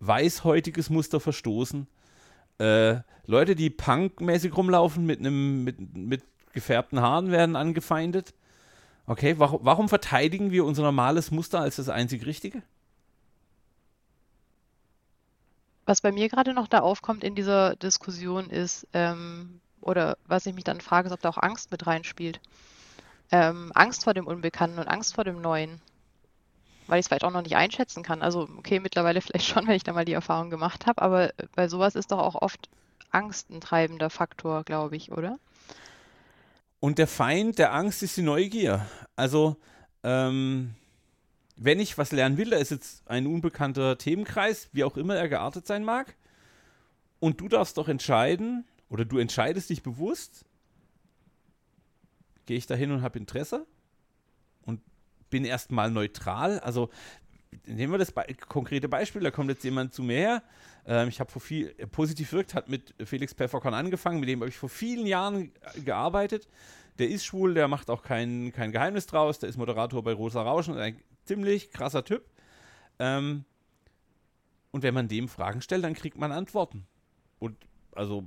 weißhäutiges 0.00 0.90
Muster 0.90 1.18
verstoßen. 1.18 1.88
Äh, 2.58 2.98
Leute, 3.26 3.56
die 3.56 3.70
punkmäßig 3.70 4.56
rumlaufen 4.56 5.04
mit 5.04 5.18
einem 5.18 5.64
mit, 5.64 5.96
mit 5.96 6.22
gefärbten 6.58 7.00
Haaren, 7.00 7.30
werden 7.30 7.54
angefeindet. 7.54 8.34
Okay, 9.06 9.38
warum, 9.38 9.60
warum 9.62 9.88
verteidigen 9.88 10.50
wir 10.50 10.64
unser 10.64 10.82
normales 10.82 11.30
Muster 11.30 11.60
als 11.60 11.76
das 11.76 11.88
einzig 11.88 12.26
Richtige? 12.26 12.62
Was 15.86 16.00
bei 16.00 16.10
mir 16.10 16.28
gerade 16.28 16.52
noch 16.52 16.66
da 16.66 16.80
aufkommt 16.80 17.22
in 17.22 17.36
dieser 17.36 17.76
Diskussion 17.76 18.50
ist, 18.50 18.88
ähm, 18.92 19.60
oder 19.80 20.18
was 20.26 20.46
ich 20.46 20.54
mich 20.54 20.64
dann 20.64 20.80
frage, 20.80 21.06
ist, 21.06 21.12
ob 21.12 21.20
da 21.20 21.28
auch 21.28 21.38
Angst 21.38 21.70
mit 21.70 21.86
reinspielt. 21.86 22.40
Ähm, 23.30 23.70
Angst 23.74 24.04
vor 24.04 24.14
dem 24.14 24.26
Unbekannten 24.26 24.80
und 24.80 24.88
Angst 24.88 25.14
vor 25.14 25.24
dem 25.24 25.40
Neuen. 25.40 25.80
Weil 26.88 26.98
ich 26.98 27.04
es 27.04 27.08
vielleicht 27.08 27.24
auch 27.24 27.30
noch 27.30 27.42
nicht 27.42 27.56
einschätzen 27.56 28.02
kann. 28.02 28.20
Also, 28.20 28.48
okay, 28.58 28.80
mittlerweile 28.80 29.20
vielleicht 29.22 29.46
schon, 29.46 29.66
wenn 29.68 29.76
ich 29.76 29.84
da 29.84 29.92
mal 29.92 30.04
die 30.04 30.12
Erfahrung 30.12 30.50
gemacht 30.50 30.86
habe, 30.86 31.00
aber 31.00 31.30
bei 31.54 31.68
sowas 31.68 31.94
ist 31.94 32.10
doch 32.10 32.18
auch 32.18 32.34
oft 32.34 32.68
Angst 33.10 33.48
ein 33.48 33.60
treibender 33.60 34.10
Faktor, 34.10 34.64
glaube 34.64 34.96
ich, 34.96 35.12
oder? 35.12 35.38
Und 36.80 36.98
der 36.98 37.06
Feind 37.06 37.58
der 37.58 37.72
Angst 37.72 38.02
ist 38.02 38.16
die 38.16 38.22
Neugier. 38.22 38.86
Also, 39.16 39.56
ähm, 40.02 40.74
wenn 41.56 41.80
ich 41.80 41.98
was 41.98 42.12
lernen 42.12 42.36
will, 42.36 42.50
da 42.50 42.56
ist 42.56 42.70
jetzt 42.70 43.08
ein 43.08 43.26
unbekannter 43.26 43.98
Themenkreis, 43.98 44.68
wie 44.72 44.84
auch 44.84 44.96
immer 44.96 45.16
er 45.16 45.28
geartet 45.28 45.66
sein 45.66 45.84
mag, 45.84 46.14
und 47.20 47.40
du 47.40 47.48
darfst 47.48 47.76
doch 47.78 47.88
entscheiden, 47.88 48.64
oder 48.88 49.04
du 49.04 49.18
entscheidest 49.18 49.70
dich 49.70 49.82
bewusst, 49.82 50.44
gehe 52.46 52.56
ich 52.56 52.66
da 52.66 52.74
hin 52.74 52.92
und 52.92 53.02
habe 53.02 53.18
Interesse 53.18 53.66
und 54.62 54.80
bin 55.30 55.44
erstmal 55.44 55.90
neutral. 55.90 56.60
Also 56.60 56.90
nehmen 57.66 57.92
wir 57.92 57.98
das 57.98 58.12
be 58.12 58.24
konkrete 58.48 58.88
Beispiel, 58.88 59.22
da 59.22 59.30
kommt 59.30 59.50
jetzt 59.50 59.64
jemand 59.64 59.94
zu 59.94 60.02
mir 60.02 60.16
her. 60.16 60.42
Ähm, 60.86 61.08
ich 61.08 61.20
habe 61.20 61.30
vor 61.30 61.40
viel, 61.40 61.74
positiv 61.90 62.32
wirkt, 62.32 62.54
hat 62.54 62.68
mit 62.68 62.94
Felix 63.04 63.32
Pfefferkorn 63.32 63.74
angefangen, 63.74 64.20
mit 64.20 64.28
dem 64.28 64.40
habe 64.40 64.48
ich 64.48 64.56
vor 64.56 64.68
vielen 64.68 65.06
Jahren 65.06 65.52
gearbeitet. 65.84 66.48
Der 66.98 67.08
ist 67.08 67.24
schwul, 67.24 67.54
der 67.54 67.68
macht 67.68 67.90
auch 67.90 68.02
kein, 68.02 68.52
kein 68.52 68.72
Geheimnis 68.72 69.06
draus, 69.06 69.38
der 69.38 69.48
ist 69.48 69.56
Moderator 69.56 70.02
bei 70.02 70.12
Rosa 70.12 70.42
Rauschen, 70.42 70.76
ein 70.76 71.00
ziemlich 71.24 71.70
krasser 71.70 72.04
Typ. 72.04 72.24
Ähm, 72.98 73.44
und 74.70 74.82
wenn 74.82 74.94
man 74.94 75.08
dem 75.08 75.28
Fragen 75.28 75.62
stellt, 75.62 75.84
dann 75.84 75.94
kriegt 75.94 76.18
man 76.18 76.32
Antworten. 76.32 76.86
Und 77.38 77.56
also, 77.92 78.24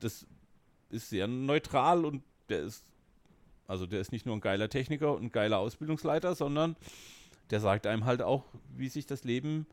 das 0.00 0.26
ist 0.90 1.10
sehr 1.10 1.26
neutral 1.26 2.04
und 2.04 2.22
der 2.48 2.62
ist, 2.62 2.84
also 3.66 3.86
der 3.86 4.00
ist 4.00 4.12
nicht 4.12 4.26
nur 4.26 4.36
ein 4.36 4.40
geiler 4.40 4.68
Techniker 4.68 5.14
und 5.14 5.24
ein 5.24 5.32
geiler 5.32 5.58
Ausbildungsleiter, 5.58 6.34
sondern 6.34 6.76
der 7.50 7.60
sagt 7.60 7.86
einem 7.86 8.04
halt 8.04 8.22
auch, 8.22 8.44
wie 8.76 8.88
sich 8.88 9.06
das 9.06 9.24
Leben 9.24 9.66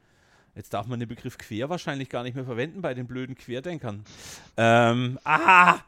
Jetzt 0.58 0.74
darf 0.74 0.88
man 0.88 1.02
den 1.02 1.10
Begriff 1.10 1.38
quer 1.38 1.70
wahrscheinlich 1.70 2.08
gar 2.08 2.24
nicht 2.24 2.34
mehr 2.34 2.46
verwenden 2.46 2.82
bei 2.82 2.94
den 2.94 3.08
blöden 3.08 3.36
Querdenkern. 3.36 4.06
Ähm, 4.56 5.20
ah! 5.26 5.80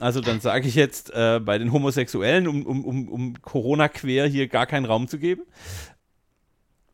Also 0.00 0.20
dann 0.20 0.40
sage 0.40 0.66
ich 0.66 0.74
jetzt 0.74 1.10
äh, 1.14 1.38
bei 1.38 1.58
den 1.58 1.70
Homosexuellen, 1.70 2.48
um, 2.48 2.66
um, 2.66 2.84
um, 2.84 3.08
um 3.08 3.40
Corona-Quer 3.40 4.26
hier 4.26 4.48
gar 4.48 4.66
keinen 4.66 4.84
Raum 4.84 5.06
zu 5.06 5.20
geben 5.20 5.42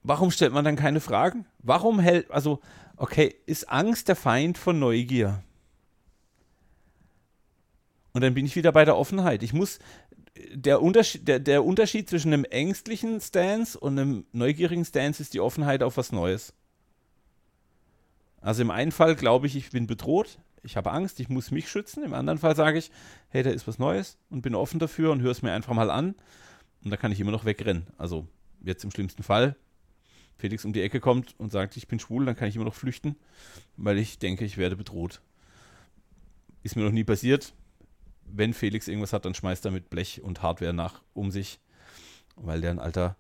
warum 0.02 0.30
stellt 0.30 0.52
man 0.52 0.64
dann 0.64 0.76
keine 0.76 1.00
Fragen? 1.00 1.47
Warum 1.59 2.00
hält, 2.00 2.30
also, 2.30 2.61
okay, 2.97 3.35
ist 3.47 3.68
Angst 3.71 4.09
der 4.09 4.16
Feind 4.16 4.59
von 4.59 4.78
Neugier? 4.78 5.42
Und 8.12 8.21
dann 8.23 8.35
bin 8.35 8.44
ich 8.44 8.56
wieder 8.56 8.73
bei 8.73 8.85
der 8.85 8.97
Offenheit. 8.97 9.42
Ich 9.42 9.52
muss, 9.52 9.78
der 10.52 10.82
Unterschied, 10.82 11.28
der, 11.28 11.38
der 11.38 11.64
Unterschied 11.64 12.08
zwischen 12.08 12.32
einem 12.32 12.44
ängstlichen 12.44 13.20
Stance 13.20 13.78
und 13.78 13.99
einem 13.99 14.26
neugierigen 14.32 14.84
Stance 14.84 15.22
ist 15.22 15.34
die 15.34 15.40
Offenheit 15.40 15.82
auf 15.82 15.96
was 15.96 16.12
Neues. 16.12 16.54
Also 18.40 18.62
im 18.62 18.70
einen 18.70 18.92
Fall 18.92 19.14
glaube 19.14 19.46
ich, 19.46 19.56
ich 19.56 19.70
bin 19.70 19.87
bedroht, 19.87 20.38
ich 20.62 20.76
habe 20.76 20.92
Angst, 20.92 21.20
ich 21.20 21.28
muss 21.28 21.50
mich 21.50 21.68
schützen. 21.68 22.04
Im 22.04 22.14
anderen 22.14 22.38
Fall 22.38 22.56
sage 22.56 22.78
ich, 22.78 22.90
hey, 23.28 23.42
da 23.42 23.50
ist 23.50 23.66
was 23.66 23.78
Neues 23.78 24.18
und 24.30 24.42
bin 24.42 24.54
offen 24.54 24.78
dafür 24.78 25.11
und 25.12 25.20
höre 25.20 25.32
es 25.32 25.42
mir 25.42 25.52
einfach 25.52 25.75
mal 25.75 25.90
an. 25.90 26.14
Und 26.84 26.90
da 26.90 26.96
kann 26.96 27.12
ich 27.12 27.20
immer 27.20 27.30
noch 27.30 27.44
wegrennen. 27.44 27.87
Also 27.99 28.26
jetzt 28.61 28.84
im 28.84 28.90
schlimmsten 28.90 29.22
Fall 29.22 29.56
Felix 30.37 30.64
um 30.64 30.72
die 30.72 30.82
Ecke 30.82 31.00
kommt 31.00 31.34
und 31.38 31.52
sagt, 31.52 31.76
ich 31.76 31.87
bin 31.87 32.00
schwul, 32.00 32.25
dann 32.25 32.37
kann 32.37 32.49
ich 32.49 32.56
immer 32.56 32.64
noch 32.64 32.75
flüchten, 32.75 33.16
weil 33.76 33.99
ich 33.99 34.18
denke, 34.18 34.44
ich 34.44 34.58
werde 34.58 34.76
bedroht. 34.76 35.20
Ist 36.62 36.76
mir 36.76 36.82
noch 36.82 36.92
nie 36.92 37.04
passiert. 37.04 37.54
Wenn 38.34 38.54
Felix 38.54 38.88
irgendwas 38.88 39.12
hat, 39.12 39.24
dann 39.24 39.34
schmeißt 39.34 39.64
er 39.66 39.70
mit 39.70 39.90
Blech 39.90 40.22
und 40.22 40.42
Hardware 40.42 40.72
nach 40.72 41.02
um 41.12 41.30
sich, 41.30 41.60
weil 42.36 42.60
der 42.60 42.70
ein 42.70 42.78
alter 42.78 43.16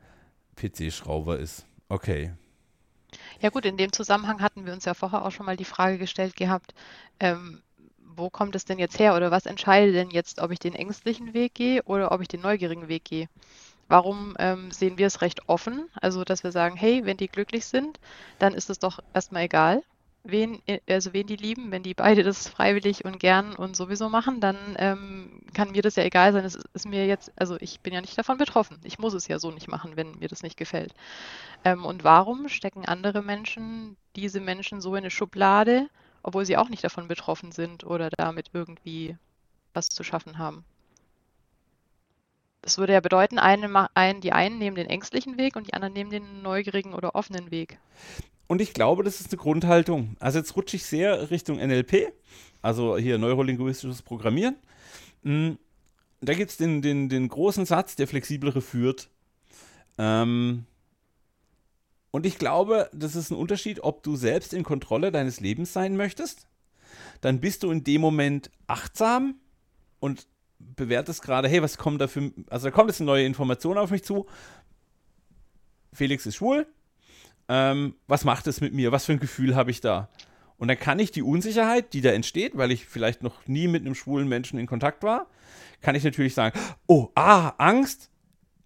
PC-Schrauber 0.56 1.38
ist. 1.38 1.66
Okay. 1.88 2.32
Ja 3.40 3.50
gut, 3.50 3.66
in 3.66 3.76
dem 3.76 3.92
Zusammenhang 3.92 4.40
hatten 4.40 4.64
wir 4.64 4.72
uns 4.72 4.86
ja 4.86 4.94
vorher 4.94 5.24
auch 5.24 5.30
schon 5.30 5.46
mal 5.46 5.56
die 5.56 5.66
Frage 5.66 5.98
gestellt 5.98 6.36
gehabt, 6.36 6.74
ähm, 7.20 7.62
wo 7.98 8.30
kommt 8.30 8.54
es 8.54 8.64
denn 8.64 8.78
jetzt 8.78 8.98
her 8.98 9.14
oder 9.14 9.30
was 9.30 9.46
entscheidet 9.46 9.94
denn 9.94 10.10
jetzt, 10.10 10.40
ob 10.40 10.50
ich 10.50 10.58
den 10.58 10.74
ängstlichen 10.74 11.34
Weg 11.34 11.54
gehe 11.54 11.82
oder 11.82 12.12
ob 12.12 12.20
ich 12.20 12.28
den 12.28 12.40
neugierigen 12.40 12.88
Weg 12.88 13.04
gehe? 13.04 13.28
Warum 13.88 14.36
ähm, 14.38 14.70
sehen 14.70 14.96
wir 14.96 15.06
es 15.06 15.20
recht 15.20 15.48
offen? 15.48 15.88
Also, 16.00 16.24
dass 16.24 16.44
wir 16.44 16.52
sagen, 16.52 16.76
hey, 16.76 17.04
wenn 17.04 17.16
die 17.16 17.28
glücklich 17.28 17.66
sind, 17.66 18.00
dann 18.38 18.54
ist 18.54 18.70
es 18.70 18.78
doch 18.78 19.00
erstmal 19.12 19.42
egal, 19.42 19.82
wen, 20.24 20.60
äh, 20.66 20.80
also 20.88 21.12
wen 21.12 21.26
die 21.26 21.36
lieben. 21.36 21.70
Wenn 21.70 21.82
die 21.82 21.94
beide 21.94 22.22
das 22.22 22.48
freiwillig 22.48 23.04
und 23.04 23.18
gern 23.18 23.54
und 23.54 23.76
sowieso 23.76 24.08
machen, 24.08 24.40
dann 24.40 24.56
ähm, 24.78 25.40
kann 25.54 25.72
mir 25.72 25.82
das 25.82 25.96
ja 25.96 26.04
egal 26.04 26.32
sein. 26.32 26.44
Es 26.44 26.56
ist 26.74 26.86
mir 26.86 27.06
jetzt, 27.06 27.32
also 27.36 27.56
ich 27.60 27.80
bin 27.80 27.92
ja 27.92 28.00
nicht 28.00 28.16
davon 28.18 28.38
betroffen. 28.38 28.78
Ich 28.84 28.98
muss 28.98 29.14
es 29.14 29.28
ja 29.28 29.38
so 29.38 29.50
nicht 29.50 29.68
machen, 29.68 29.96
wenn 29.96 30.18
mir 30.18 30.28
das 30.28 30.42
nicht 30.42 30.56
gefällt. 30.56 30.94
Ähm, 31.64 31.84
und 31.84 32.04
warum 32.04 32.48
stecken 32.48 32.84
andere 32.86 33.22
Menschen 33.22 33.96
diese 34.16 34.40
Menschen 34.40 34.80
so 34.80 34.94
in 34.94 34.98
eine 35.02 35.10
Schublade, 35.10 35.88
obwohl 36.22 36.44
sie 36.46 36.56
auch 36.56 36.68
nicht 36.68 36.84
davon 36.84 37.08
betroffen 37.08 37.52
sind 37.52 37.84
oder 37.84 38.10
damit 38.10 38.50
irgendwie 38.52 39.16
was 39.74 39.88
zu 39.88 40.04
schaffen 40.04 40.38
haben? 40.38 40.64
Das 42.62 42.78
würde 42.78 42.92
ja 42.92 43.00
bedeuten, 43.00 43.40
eine, 43.40 43.88
ein, 43.94 44.20
die 44.20 44.32
einen 44.32 44.58
nehmen 44.58 44.76
den 44.76 44.88
ängstlichen 44.88 45.36
Weg 45.36 45.56
und 45.56 45.66
die 45.66 45.74
anderen 45.74 45.94
nehmen 45.94 46.10
den 46.10 46.42
neugierigen 46.42 46.94
oder 46.94 47.16
offenen 47.16 47.50
Weg. 47.50 47.78
Und 48.52 48.60
ich 48.60 48.74
glaube, 48.74 49.02
das 49.02 49.18
ist 49.18 49.32
eine 49.32 49.40
Grundhaltung. 49.40 50.14
Also 50.20 50.38
jetzt 50.38 50.54
rutsche 50.56 50.76
ich 50.76 50.84
sehr 50.84 51.30
Richtung 51.30 51.56
NLP, 51.56 52.12
also 52.60 52.98
hier 52.98 53.16
neurolinguistisches 53.16 54.02
Programmieren. 54.02 54.56
Hm, 55.22 55.56
da 56.20 56.34
gibt 56.34 56.50
es 56.50 56.58
den, 56.58 56.82
den, 56.82 57.08
den 57.08 57.28
großen 57.28 57.64
Satz, 57.64 57.96
der 57.96 58.06
flexiblere 58.06 58.60
führt. 58.60 59.08
Ähm, 59.96 60.66
und 62.10 62.26
ich 62.26 62.36
glaube, 62.36 62.90
das 62.92 63.16
ist 63.16 63.30
ein 63.30 63.38
Unterschied, 63.38 63.82
ob 63.84 64.02
du 64.02 64.16
selbst 64.16 64.52
in 64.52 64.64
Kontrolle 64.64 65.10
deines 65.10 65.40
Lebens 65.40 65.72
sein 65.72 65.96
möchtest. 65.96 66.46
Dann 67.22 67.40
bist 67.40 67.62
du 67.62 67.70
in 67.70 67.84
dem 67.84 68.02
Moment 68.02 68.50
achtsam 68.66 69.36
und 69.98 70.26
bewertest 70.58 71.22
gerade, 71.22 71.48
hey, 71.48 71.62
was 71.62 71.78
kommt 71.78 72.02
da 72.02 72.06
für, 72.06 72.30
also 72.50 72.66
da 72.66 72.70
kommt 72.70 72.90
jetzt 72.90 73.00
eine 73.00 73.06
neue 73.06 73.24
Information 73.24 73.78
auf 73.78 73.90
mich 73.90 74.04
zu. 74.04 74.26
Felix 75.94 76.26
ist 76.26 76.36
schwul. 76.36 76.66
Ähm, 77.52 77.96
was 78.06 78.24
macht 78.24 78.46
es 78.46 78.62
mit 78.62 78.72
mir? 78.72 78.92
Was 78.92 79.04
für 79.04 79.12
ein 79.12 79.20
Gefühl 79.20 79.54
habe 79.54 79.70
ich 79.70 79.82
da? 79.82 80.08
Und 80.56 80.68
dann 80.68 80.78
kann 80.78 80.98
ich 80.98 81.10
die 81.10 81.22
Unsicherheit, 81.22 81.92
die 81.92 82.00
da 82.00 82.10
entsteht, 82.10 82.56
weil 82.56 82.70
ich 82.70 82.86
vielleicht 82.86 83.22
noch 83.22 83.46
nie 83.46 83.68
mit 83.68 83.82
einem 83.82 83.94
schwulen 83.94 84.26
Menschen 84.26 84.58
in 84.58 84.66
Kontakt 84.66 85.02
war, 85.02 85.26
kann 85.82 85.94
ich 85.94 86.02
natürlich 86.02 86.32
sagen, 86.32 86.58
oh, 86.86 87.10
ah, 87.14 87.52
Angst, 87.58 88.10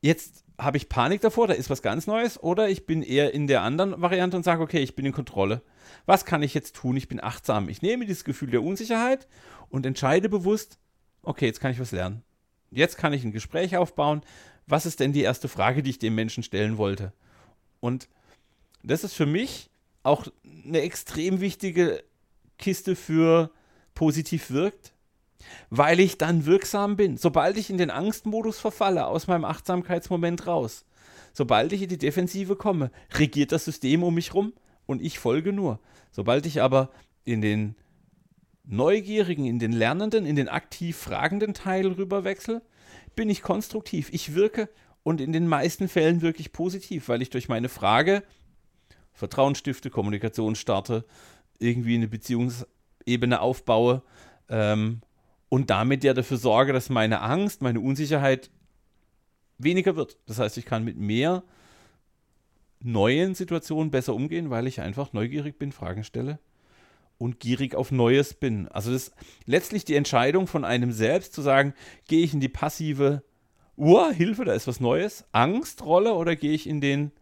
jetzt 0.03 0.45
habe 0.57 0.77
ich 0.77 0.89
Panik 0.89 1.21
davor, 1.21 1.49
da 1.49 1.55
ist 1.55 1.69
was 1.69 1.83
ganz 1.83 2.07
Neues, 2.07 2.41
oder 2.41 2.69
ich 2.69 2.87
bin 2.87 3.03
eher 3.03 3.35
in 3.35 3.49
der 3.49 3.63
anderen 3.63 4.01
Variante 4.01 4.37
und 4.37 4.45
sage, 4.45 4.63
okay, 4.63 4.79
ich 4.79 4.95
bin 4.95 5.05
in 5.05 5.13
Kontrolle. 5.13 5.63
Was 6.05 6.25
kann 6.25 6.45
ich 6.45 6.55
jetzt 6.55 6.77
tun? 6.77 6.97
Ich 6.97 7.09
bin 7.09 7.21
achtsam. 7.21 7.69
Ich 7.69 7.83
nehme 7.83 8.07
dieses 8.07 8.23
Gefühl 8.23 8.51
der 8.51 8.63
Unsicherheit 8.63 9.27
und 9.69 9.85
entscheide 9.85 10.29
bewusst, 10.29 10.79
okay, 11.23 11.47
jetzt 11.47 11.61
kann 11.61 11.73
ich 11.73 11.81
was 11.81 11.91
lernen. 11.91 12.23
Jetzt 12.71 12.99
kann 12.99 13.13
ich 13.13 13.25
ein 13.25 13.33
Gespräch 13.33 13.77
aufbauen. 13.77 14.21
Was 14.69 14.87
ist 14.87 15.01
denn 15.01 15.13
die 15.13 15.23
erste 15.23 15.49
Frage, 15.49 15.83
die 15.83 15.91
ich 15.91 15.99
dem 15.99 16.15
Menschen 16.15 16.45
stellen 16.45 16.79
wollte? 16.79 17.13
Und 17.81 18.09
das 18.87 19.05
ist 19.05 19.15
für 19.15 19.27
mich 19.27 19.71
auch 20.03 20.27
eine 20.65 20.81
extrem 20.81 21.41
wichtige 21.41 22.03
Kiste 22.59 22.97
für 22.97 23.51
positiv 23.95 24.51
wirkt, 24.51 24.93
weil 25.71 26.01
ich 26.01 26.19
dann 26.19 26.47
wirksam 26.47 26.97
bin. 26.97 27.17
Sobald 27.17 27.57
ich 27.57 27.71
in 27.71 27.79
den 27.79 27.91
Angstmodus 27.91 28.59
verfalle, 28.59 29.07
aus 29.07 29.27
meinem 29.27 29.45
Achtsamkeitsmoment 29.45 30.47
raus, 30.47 30.85
sobald 31.33 31.73
ich 31.73 31.83
in 31.83 31.89
die 31.89 31.99
Defensive 31.99 32.57
komme, 32.57 32.91
regiert 33.15 33.53
das 33.53 33.65
System 33.65 34.03
um 34.03 34.15
mich 34.15 34.35
rum 34.35 34.53
und 34.87 35.03
ich 35.03 35.19
folge 35.19 35.53
nur. 35.53 35.81
Sobald 36.13 36.47
ich 36.47 36.63
aber 36.63 36.91
in 37.25 37.41
den 37.41 37.75
Neugierigen, 38.65 39.45
in 39.45 39.59
den 39.59 39.73
Lernenden, 39.73 40.27
in 40.27 40.37
den 40.37 40.49
aktiv 40.49 40.97
fragenden 40.97 41.55
Teil 41.55 41.87
rüberwechsel, 41.87 42.63
bin 43.15 43.31
ich 43.31 43.43
konstruktiv. 43.43 44.09
Ich 44.13 44.35
wirke 44.35 44.69
und 45.03 45.21
in 45.21 45.33
den 45.33 45.47
meisten 45.47 45.89
Fällen 45.89 46.21
wirklich 46.23 46.53
positiv, 46.53 47.09
weil 47.09 47.23
ich 47.23 47.31
durch 47.31 47.49
meine 47.49 47.69
Frage 47.69 48.23
Vertrauen 49.17 49.55
stifte, 49.55 49.91
Kommunikation 49.91 50.55
starte, 50.55 51.05
irgendwie 51.59 51.95
eine 51.95 52.07
Beziehungsebene 52.07 53.41
aufbaue 53.41 54.03
ähm, 54.49 55.01
und 55.49 55.71
damit 55.71 56.05
ja 56.05 56.15
dafür 56.15 56.37
sorge, 56.37 56.73
dass 56.73 56.91
meine 56.91 57.23
Angst, 57.23 57.63
meine 57.63 57.81
Unsicherheit 57.81 58.51
weniger 59.59 59.97
wird. 59.97 60.19
Das 60.27 60.39
heißt, 60.39 60.59
ich 60.59 60.67
kann 60.67 60.85
mit 60.85 60.99
mehr 60.99 61.43
neuen 62.81 63.35
Situationen 63.35 63.91
besser 63.91 64.15
umgehen, 64.15 64.51
weil 64.51 64.67
ich 64.67 64.81
einfach 64.83 65.15
neugierig 65.15 65.59
bin, 65.59 65.73
Fragen 65.73 66.05
stelle 66.05 66.39
und 67.17 67.41
gierig 67.41 67.75
auf 67.75 67.91
Neues 67.91 68.35
bin. 68.35 68.69
Also 68.69 68.93
das 68.93 69.09
ist 69.09 69.15
letztlich 69.47 69.87
die 69.87 69.95
Entscheidung 69.95 70.47
von 70.47 70.65
einem 70.65 70.93
selbst 70.93 71.33
zu 71.33 71.41
sagen, 71.41 71.73
gehe 72.07 72.23
ich 72.23 72.35
in 72.35 72.41
die 72.41 72.51
passive 72.51 73.23
Uhr, 73.77 74.13
Hilfe, 74.13 74.45
da 74.45 74.53
ist 74.53 74.67
was 74.67 74.81
Neues, 74.81 75.25
Angstrolle 75.33 76.13
oder 76.15 76.37
gehe 76.37 76.53
ich 76.53 76.67
in 76.67 76.83
den, 76.83 77.13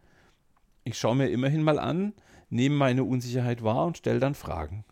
ich 0.85 0.97
schaue 0.97 1.15
mir 1.15 1.29
immerhin 1.29 1.63
mal 1.63 1.79
an, 1.79 2.13
nehme 2.49 2.75
meine 2.75 3.03
Unsicherheit 3.03 3.63
wahr 3.63 3.85
und 3.85 3.97
stelle 3.97 4.19
dann 4.19 4.35
Fragen. 4.35 4.85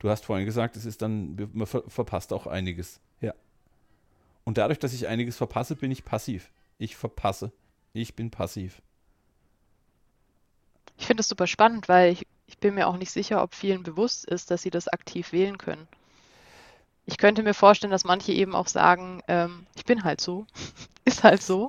Du 0.00 0.10
hast 0.10 0.24
vorhin 0.24 0.44
gesagt, 0.44 0.76
es 0.76 0.84
ist 0.84 1.00
dann, 1.00 1.36
man 1.52 1.66
ver 1.66 1.84
verpasst 1.88 2.32
auch 2.32 2.46
einiges. 2.46 3.00
Ja. 3.20 3.34
Und 4.44 4.58
dadurch, 4.58 4.78
dass 4.78 4.92
ich 4.92 5.06
einiges 5.06 5.36
verpasse, 5.36 5.76
bin 5.76 5.90
ich 5.90 6.04
passiv. 6.04 6.50
Ich 6.78 6.96
verpasse. 6.96 7.52
Ich 7.92 8.16
bin 8.16 8.30
passiv. 8.30 8.82
Ich 10.98 11.06
finde 11.06 11.20
es 11.20 11.28
super 11.28 11.46
spannend, 11.46 11.88
weil 11.88 12.12
ich, 12.12 12.26
ich 12.46 12.58
bin 12.58 12.74
mir 12.74 12.88
auch 12.88 12.96
nicht 12.96 13.12
sicher, 13.12 13.42
ob 13.42 13.54
vielen 13.54 13.84
bewusst 13.84 14.24
ist, 14.24 14.50
dass 14.50 14.62
sie 14.62 14.70
das 14.70 14.88
aktiv 14.88 15.32
wählen 15.32 15.56
können 15.56 15.86
ich 17.10 17.18
könnte 17.18 17.42
mir 17.42 17.54
vorstellen, 17.54 17.90
dass 17.90 18.04
manche 18.04 18.32
eben 18.32 18.54
auch 18.54 18.68
sagen, 18.68 19.22
ähm, 19.28 19.66
ich 19.74 19.84
bin 19.84 20.04
halt 20.04 20.20
so, 20.20 20.46
ist 21.04 21.24
halt 21.24 21.42
so. 21.42 21.66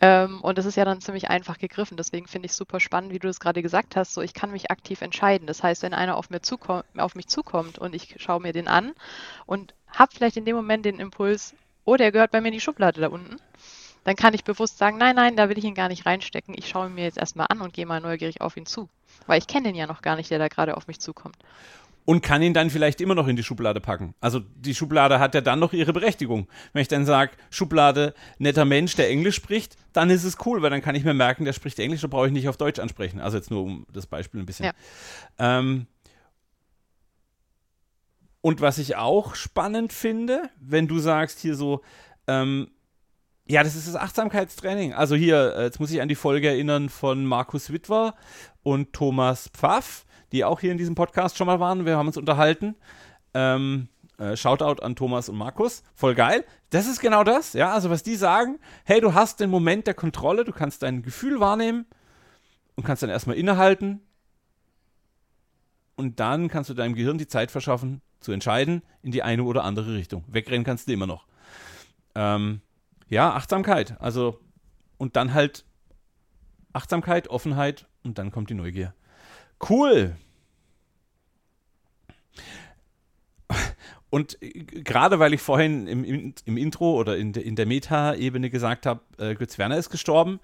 Ähm, 0.00 0.40
und 0.42 0.58
das 0.58 0.66
ist 0.66 0.76
ja 0.76 0.84
dann 0.84 1.00
ziemlich 1.00 1.30
einfach 1.30 1.58
gegriffen. 1.58 1.96
Deswegen 1.96 2.26
finde 2.26 2.46
ich 2.46 2.52
es 2.52 2.58
super 2.58 2.80
spannend, 2.80 3.12
wie 3.12 3.18
du 3.18 3.28
das 3.28 3.40
gerade 3.40 3.62
gesagt 3.62 3.96
hast. 3.96 4.14
So, 4.14 4.22
ich 4.22 4.34
kann 4.34 4.52
mich 4.52 4.70
aktiv 4.70 5.00
entscheiden. 5.00 5.46
Das 5.46 5.62
heißt, 5.62 5.82
wenn 5.82 5.94
einer 5.94 6.16
auf, 6.16 6.28
mir 6.30 6.40
auf 6.98 7.14
mich 7.14 7.28
zukommt 7.28 7.78
und 7.78 7.94
ich 7.94 8.16
schaue 8.18 8.40
mir 8.40 8.52
den 8.52 8.68
an 8.68 8.92
und 9.46 9.74
habe 9.88 10.12
vielleicht 10.14 10.36
in 10.36 10.44
dem 10.44 10.56
Moment 10.56 10.84
den 10.84 11.00
Impuls, 11.00 11.54
oh, 11.84 11.96
der 11.96 12.12
gehört 12.12 12.30
bei 12.30 12.40
mir 12.40 12.48
in 12.48 12.54
die 12.54 12.60
Schublade 12.60 13.00
da 13.00 13.08
unten, 13.08 13.36
dann 14.04 14.16
kann 14.16 14.34
ich 14.34 14.44
bewusst 14.44 14.78
sagen, 14.78 14.98
nein, 14.98 15.16
nein, 15.16 15.36
da 15.36 15.48
will 15.48 15.58
ich 15.58 15.64
ihn 15.64 15.74
gar 15.74 15.88
nicht 15.88 16.06
reinstecken. 16.06 16.54
Ich 16.56 16.68
schaue 16.68 16.88
ihn 16.88 16.94
mir 16.94 17.04
jetzt 17.04 17.18
erstmal 17.18 17.46
an 17.48 17.60
und 17.60 17.72
gehe 17.72 17.86
mal 17.86 18.00
neugierig 18.00 18.40
auf 18.40 18.56
ihn 18.56 18.66
zu. 18.66 18.88
Weil 19.26 19.38
ich 19.38 19.46
kenne 19.46 19.70
ihn 19.70 19.74
ja 19.74 19.86
noch 19.86 20.02
gar 20.02 20.16
nicht, 20.16 20.30
der 20.30 20.38
da 20.38 20.48
gerade 20.48 20.76
auf 20.76 20.86
mich 20.86 21.00
zukommt 21.00 21.36
und 22.06 22.22
kann 22.22 22.40
ihn 22.40 22.54
dann 22.54 22.70
vielleicht 22.70 23.00
immer 23.00 23.16
noch 23.16 23.26
in 23.26 23.36
die 23.36 23.42
Schublade 23.42 23.80
packen. 23.80 24.14
Also 24.20 24.38
die 24.38 24.74
Schublade 24.74 25.18
hat 25.18 25.34
ja 25.34 25.40
dann 25.40 25.58
noch 25.58 25.72
ihre 25.72 25.92
Berechtigung. 25.92 26.48
Wenn 26.72 26.82
ich 26.82 26.88
dann 26.88 27.04
sage, 27.04 27.32
Schublade, 27.50 28.14
netter 28.38 28.64
Mensch, 28.64 28.94
der 28.94 29.10
Englisch 29.10 29.34
spricht, 29.34 29.76
dann 29.92 30.08
ist 30.08 30.22
es 30.22 30.38
cool, 30.46 30.62
weil 30.62 30.70
dann 30.70 30.82
kann 30.82 30.94
ich 30.94 31.04
mir 31.04 31.14
merken, 31.14 31.44
der 31.44 31.52
spricht 31.52 31.78
Englisch, 31.80 32.00
da 32.02 32.06
brauche 32.06 32.28
ich 32.28 32.32
nicht 32.32 32.48
auf 32.48 32.56
Deutsch 32.56 32.78
ansprechen. 32.78 33.20
Also 33.20 33.36
jetzt 33.36 33.50
nur 33.50 33.64
um 33.64 33.86
das 33.92 34.06
Beispiel 34.06 34.40
ein 34.40 34.46
bisschen. 34.46 34.66
Ja. 34.66 35.58
Ähm, 35.58 35.88
und 38.40 38.60
was 38.60 38.78
ich 38.78 38.94
auch 38.94 39.34
spannend 39.34 39.92
finde, 39.92 40.48
wenn 40.60 40.86
du 40.86 41.00
sagst 41.00 41.40
hier 41.40 41.56
so, 41.56 41.82
ähm, 42.28 42.70
ja, 43.48 43.64
das 43.64 43.74
ist 43.74 43.88
das 43.88 43.96
Achtsamkeitstraining. 43.96 44.94
Also 44.94 45.16
hier, 45.16 45.56
äh, 45.56 45.64
jetzt 45.64 45.80
muss 45.80 45.90
ich 45.90 46.00
an 46.00 46.08
die 46.08 46.14
Folge 46.14 46.46
erinnern 46.48 46.88
von 46.88 47.26
Markus 47.26 47.72
Wittwer 47.72 48.14
und 48.62 48.92
Thomas 48.92 49.48
Pfaff 49.48 50.05
die 50.32 50.44
auch 50.44 50.60
hier 50.60 50.72
in 50.72 50.78
diesem 50.78 50.94
Podcast 50.94 51.36
schon 51.36 51.46
mal 51.46 51.60
waren. 51.60 51.86
Wir 51.86 51.96
haben 51.96 52.06
uns 52.06 52.16
unterhalten. 52.16 52.74
Ähm, 53.34 53.88
äh, 54.18 54.36
Shoutout 54.36 54.82
an 54.82 54.96
Thomas 54.96 55.28
und 55.28 55.36
Markus. 55.36 55.82
Voll 55.94 56.14
geil. 56.14 56.44
Das 56.70 56.86
ist 56.86 57.00
genau 57.00 57.22
das, 57.22 57.52
ja. 57.52 57.72
Also, 57.72 57.90
was 57.90 58.02
die 58.02 58.16
sagen, 58.16 58.58
hey, 58.84 59.00
du 59.00 59.14
hast 59.14 59.40
den 59.40 59.50
Moment 59.50 59.86
der 59.86 59.94
Kontrolle, 59.94 60.44
du 60.44 60.52
kannst 60.52 60.82
dein 60.82 61.02
Gefühl 61.02 61.40
wahrnehmen 61.40 61.86
und 62.74 62.84
kannst 62.84 63.02
dann 63.02 63.10
erstmal 63.10 63.36
innehalten. 63.36 64.00
Und 65.96 66.20
dann 66.20 66.48
kannst 66.48 66.70
du 66.70 66.74
deinem 66.74 66.94
Gehirn 66.94 67.18
die 67.18 67.28
Zeit 67.28 67.50
verschaffen, 67.50 68.02
zu 68.20 68.32
entscheiden 68.32 68.82
in 69.02 69.12
die 69.12 69.22
eine 69.22 69.44
oder 69.44 69.64
andere 69.64 69.94
Richtung. 69.94 70.24
Wegrennen 70.28 70.64
kannst 70.64 70.88
du 70.88 70.92
immer 70.92 71.06
noch. 71.06 71.26
Ähm, 72.14 72.60
ja, 73.08 73.32
Achtsamkeit. 73.32 74.00
Also, 74.00 74.40
und 74.98 75.16
dann 75.16 75.34
halt 75.34 75.64
Achtsamkeit, 76.72 77.28
Offenheit 77.28 77.86
und 78.02 78.18
dann 78.18 78.30
kommt 78.30 78.50
die 78.50 78.54
Neugier. 78.54 78.94
Cool. 79.60 80.16
Und 84.10 84.38
gerade 84.40 85.18
weil 85.18 85.34
ich 85.34 85.42
vorhin 85.42 85.86
im, 85.86 86.32
im, 86.44 86.56
Intro 86.56 86.94
oder 86.98 87.16
in, 87.16 87.32
de, 87.32 87.42
in 87.42 87.56
der 87.56 87.66
Meta-Ebene 87.66 88.50
gesagt 88.50 88.86
habe, 88.86 89.00
äh, 89.18 89.34
Götz 89.34 89.58
Werner 89.58 89.76
ist 89.76 89.90
gestorben, 89.90 90.40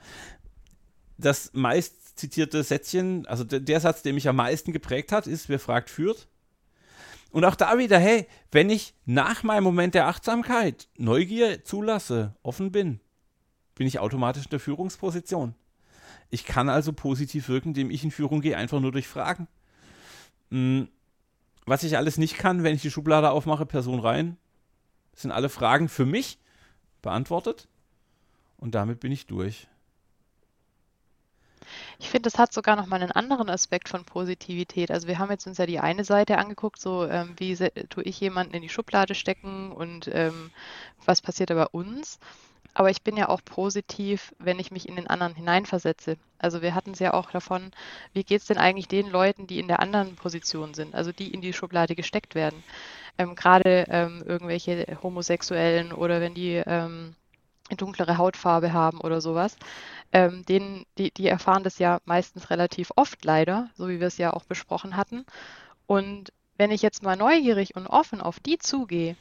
das 1.16 1.51
meist 1.55 2.18
zitierte 2.18 2.62
Sätzchen, 2.62 3.27
also 3.27 3.44
der, 3.44 3.61
der 3.61 3.81
Satz, 3.81 4.03
der 4.03 4.12
mich 4.12 4.29
am 4.29 4.37
meisten 4.37 4.72
geprägt 4.72 5.12
hat, 5.12 5.27
ist, 5.27 5.48
wer 5.48 5.59
fragt, 5.59 5.90
führt. 5.90 6.29
Und 7.31 7.44
auch 7.44 7.55
da 7.55 7.79
wieder, 7.79 7.98
hey, 7.98 8.27
wenn 8.51 8.68
ich 8.68 8.94
nach 9.07 9.42
meinem 9.42 9.64
Moment 9.64 9.94
der 9.94 10.07
Achtsamkeit 10.07 10.88
Neugier 10.98 11.64
zulasse, 11.64 12.35
offen 12.42 12.72
bin, 12.72 13.01
bin 13.75 13.87
ich 13.87 13.98
automatisch 13.98 14.44
in 14.44 14.51
der 14.51 14.61
Führungsposition. 14.61 15.55
Ich 16.33 16.47
kann 16.47 16.71
also 16.71 16.95
positiv 16.95 17.51
wirken, 17.51 17.68
indem 17.68 17.90
ich 17.90 18.05
in 18.05 18.11
Führung 18.11 18.40
gehe, 18.40 18.57
einfach 18.57 18.81
nur 18.81 18.90
durch 18.90 19.07
Fragen. 19.07 19.49
Hm, 20.51 20.88
was 21.66 21.85
ich 21.85 21.99
alles 21.99 22.16
nicht 22.16 22.38
kann, 22.38 22.62
wenn 22.62 22.75
ich 22.75 22.81
die 22.81 22.90
Schublade 22.90 23.31
aufmache, 23.31 23.66
Person 23.66 24.01
rein, 24.01 24.38
sind 25.14 25.31
alle 25.31 25.51
Fragen 25.51 25.90
für 25.90 26.07
mich 26.07 26.38
beantwortet. 27.03 27.68
Und 28.57 28.75
damit 28.75 28.99
bin 28.99 29.12
ich 29.12 29.27
durch. 29.27 29.68
Ich 31.99 32.09
finde, 32.09 32.31
das 32.31 32.38
hat 32.38 32.55
sogar 32.55 32.77
noch 32.77 32.87
mal 32.87 33.03
einen 33.03 33.12
anderen 33.12 33.51
Aspekt 33.51 33.90
von 33.90 34.07
Positivität. 34.07 34.90
Also 34.90 35.09
wir 35.09 35.18
haben 35.18 35.31
jetzt 35.31 35.47
uns 35.47 35.59
ja 35.59 35.66
die 35.66 35.81
eine 35.81 36.05
Seite 36.05 36.38
angeguckt, 36.38 36.81
so 36.81 37.07
ähm, 37.07 37.35
wie 37.37 37.55
tue 37.90 38.05
ich 38.05 38.18
jemanden 38.21 38.55
in 38.55 38.62
die 38.62 38.71
Schublade 38.71 39.14
stecken 39.14 39.71
und 39.71 40.09
ähm, 40.11 40.51
was 41.05 41.21
passiert 41.21 41.51
da 41.51 41.55
bei 41.55 41.66
uns. 41.66 42.18
Aber 42.75 42.91
ich 42.91 43.03
bin 43.03 43.17
ja 43.17 43.29
auch 43.29 43.45
positiv, 43.45 44.35
wenn 44.39 44.59
ich 44.59 44.71
mich 44.71 44.89
in 44.89 44.97
den 44.97 45.07
anderen 45.07 45.35
hineinversetze. 45.35 46.17
Also 46.39 46.63
wir 46.63 46.75
hatten 46.75 46.93
es 46.93 46.99
ja 46.99 47.13
auch 47.13 47.31
davon, 47.31 47.71
wie 48.15 48.25
geht 48.25 48.41
es 48.41 48.47
denn 48.47 48.59
eigentlich 48.59 48.89
den 48.89 49.11
Leuten, 49.11 49.47
die 49.47 49.59
in 49.59 49.69
der 49.69 49.81
anderen 49.81 50.17
Position 50.17 50.75
sind, 50.75 50.95
also 50.95 51.13
die 51.13 51.33
in 51.33 51.43
die 51.43 51.53
Schublade 51.53 51.95
gesteckt 51.95 52.35
werden. 52.35 52.63
Ähm, 53.19 53.35
Gerade 53.35 53.85
ähm, 53.89 54.23
irgendwelche 54.27 54.99
Homosexuellen 55.03 55.93
oder 55.93 56.21
wenn 56.21 56.35
die 56.35 56.63
ähm, 56.65 57.15
dunklere 57.77 58.19
Hautfarbe 58.19 58.73
haben 58.73 59.01
oder 59.01 59.21
sowas, 59.21 59.57
ähm, 60.13 60.45
denen, 60.47 60.85
die, 60.99 61.11
die 61.11 61.29
erfahren 61.29 61.63
das 61.63 61.79
ja 61.79 62.01
meistens 62.05 62.51
relativ 62.51 62.91
oft 62.97 63.25
leider, 63.25 63.71
so 63.77 63.89
wie 63.89 64.01
wir 64.01 64.07
es 64.07 64.19
ja 64.19 64.33
auch 64.33 64.45
besprochen 64.45 64.97
hatten. 64.97 65.25
Und 65.87 66.33
wenn 66.57 66.71
ich 66.71 66.83
jetzt 66.83 67.03
mal 67.03 67.17
neugierig 67.17 67.77
und 67.77 67.87
offen 67.87 68.21
auf 68.21 68.41
die 68.41 68.59
zugehe, 68.59 69.17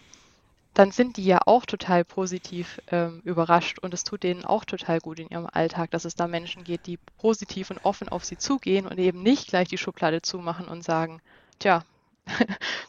dann 0.74 0.92
sind 0.92 1.18
die 1.18 1.26
ja 1.26 1.40
auch 1.46 1.66
total 1.66 2.06
positiv 2.06 2.80
ähm, 2.92 3.22
überrascht 3.26 3.80
und 3.80 3.94
es 3.94 4.04
tut 4.04 4.24
denen 4.24 4.46
auch 4.46 4.64
total 4.64 5.00
gut 5.00 5.20
in 5.20 5.28
ihrem 5.28 5.48
Alltag, 5.52 5.92
dass 5.92 6.06
es 6.06 6.16
da 6.16 6.28
Menschen 6.28 6.64
geht, 6.64 6.88
die 6.88 6.98
positiv 7.18 7.72
und 7.72 7.84
offen 7.84 8.08
auf 8.08 8.24
sie 8.24 8.38
zugehen 8.38 8.88
und 8.88 8.98
eben 8.98 9.22
nicht 9.22 9.50
gleich 9.50 9.68
die 9.68 9.78
Schublade 9.78 10.22
zumachen 10.22 10.68
und 10.68 10.84
sagen, 10.84 11.22
tja, 11.60 11.84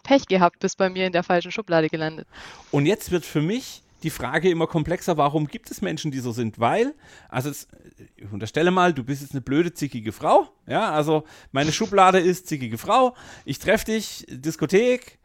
Pech 0.04 0.26
gehabt, 0.26 0.60
bist 0.60 0.78
bei 0.78 0.90
mir 0.90 1.06
in 1.06 1.12
der 1.12 1.24
falschen 1.24 1.50
Schublade 1.50 1.88
gelandet. 1.88 2.28
Und 2.70 2.86
jetzt 2.86 3.10
wird 3.10 3.24
für 3.24 3.42
mich 3.42 3.82
die 4.04 4.10
Frage 4.10 4.50
immer 4.50 4.66
komplexer, 4.66 5.16
warum 5.16 5.46
gibt 5.46 5.70
es 5.70 5.80
Menschen, 5.80 6.10
die 6.10 6.18
so 6.20 6.32
sind? 6.32 6.60
Weil, 6.60 6.94
also 7.28 7.48
jetzt, 7.48 7.68
ich 8.16 8.30
unterstelle 8.30 8.70
mal, 8.70 8.92
du 8.92 9.02
bist 9.02 9.22
jetzt 9.22 9.32
eine 9.32 9.40
blöde, 9.40 9.74
zickige 9.74 10.12
Frau. 10.12 10.48
Ja, 10.66 10.92
also 10.92 11.24
meine 11.50 11.72
Schublade 11.72 12.20
ist 12.20 12.46
zickige 12.46 12.78
Frau. 12.78 13.16
Ich 13.44 13.58
treffe 13.58 13.86
dich, 13.86 14.26
Diskothek, 14.28 15.18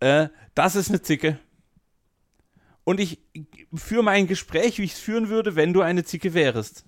äh, 0.00 0.28
das 0.54 0.76
ist 0.76 0.90
eine 0.90 1.02
Zicke 1.02 1.38
und 2.84 3.00
ich 3.00 3.18
führe 3.74 4.02
mein 4.02 4.26
Gespräch, 4.26 4.78
wie 4.78 4.84
ich 4.84 4.92
es 4.92 5.00
führen 5.00 5.28
würde, 5.28 5.56
wenn 5.56 5.72
du 5.72 5.80
eine 5.80 6.04
Zicke 6.04 6.34
wärest. 6.34 6.84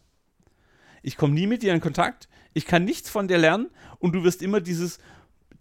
Ich 1.02 1.16
komme 1.16 1.34
nie 1.34 1.46
mit 1.46 1.62
dir 1.62 1.72
in 1.72 1.80
Kontakt, 1.80 2.28
ich 2.52 2.66
kann 2.66 2.84
nichts 2.84 3.10
von 3.10 3.28
dir 3.28 3.38
lernen 3.38 3.70
und 3.98 4.12
du 4.12 4.24
wirst 4.24 4.42
immer 4.42 4.60
dieses 4.60 4.98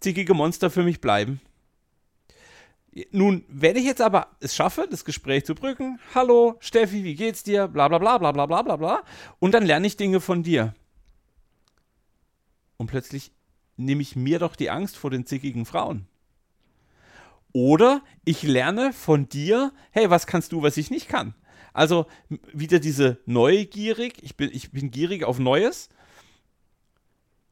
zickige 0.00 0.34
Monster 0.34 0.70
für 0.70 0.82
mich 0.82 1.00
bleiben. 1.00 1.40
Nun, 3.10 3.44
wenn 3.48 3.76
ich 3.76 3.84
jetzt 3.84 4.00
aber 4.00 4.28
es 4.40 4.54
schaffe, 4.54 4.86
das 4.90 5.04
Gespräch 5.04 5.44
zu 5.44 5.54
brücken, 5.54 6.00
hallo 6.14 6.56
Steffi, 6.60 7.04
wie 7.04 7.14
geht's 7.14 7.42
dir? 7.42 7.68
Bla 7.68 7.88
bla 7.88 7.98
bla 7.98 8.16
bla 8.16 8.32
bla 8.32 8.46
bla 8.46 8.62
bla 8.62 8.76
bla. 8.76 9.02
Und 9.38 9.52
dann 9.52 9.66
lerne 9.66 9.86
ich 9.86 9.98
Dinge 9.98 10.20
von 10.20 10.42
dir. 10.42 10.74
Und 12.78 12.86
plötzlich 12.86 13.32
nehme 13.76 14.00
ich 14.00 14.16
mir 14.16 14.38
doch 14.38 14.56
die 14.56 14.70
Angst 14.70 14.96
vor 14.96 15.10
den 15.10 15.26
zickigen 15.26 15.66
Frauen. 15.66 16.06
Oder 17.56 18.02
ich 18.26 18.42
lerne 18.42 18.92
von 18.92 19.30
dir, 19.30 19.72
hey, 19.90 20.10
was 20.10 20.26
kannst 20.26 20.52
du, 20.52 20.60
was 20.60 20.76
ich 20.76 20.90
nicht 20.90 21.08
kann? 21.08 21.32
Also 21.72 22.04
wieder 22.52 22.80
diese 22.80 23.16
Neugierig, 23.24 24.18
ich 24.20 24.36
bin, 24.36 24.50
ich 24.52 24.72
bin 24.72 24.90
gierig 24.90 25.24
auf 25.24 25.38
Neues. 25.38 25.88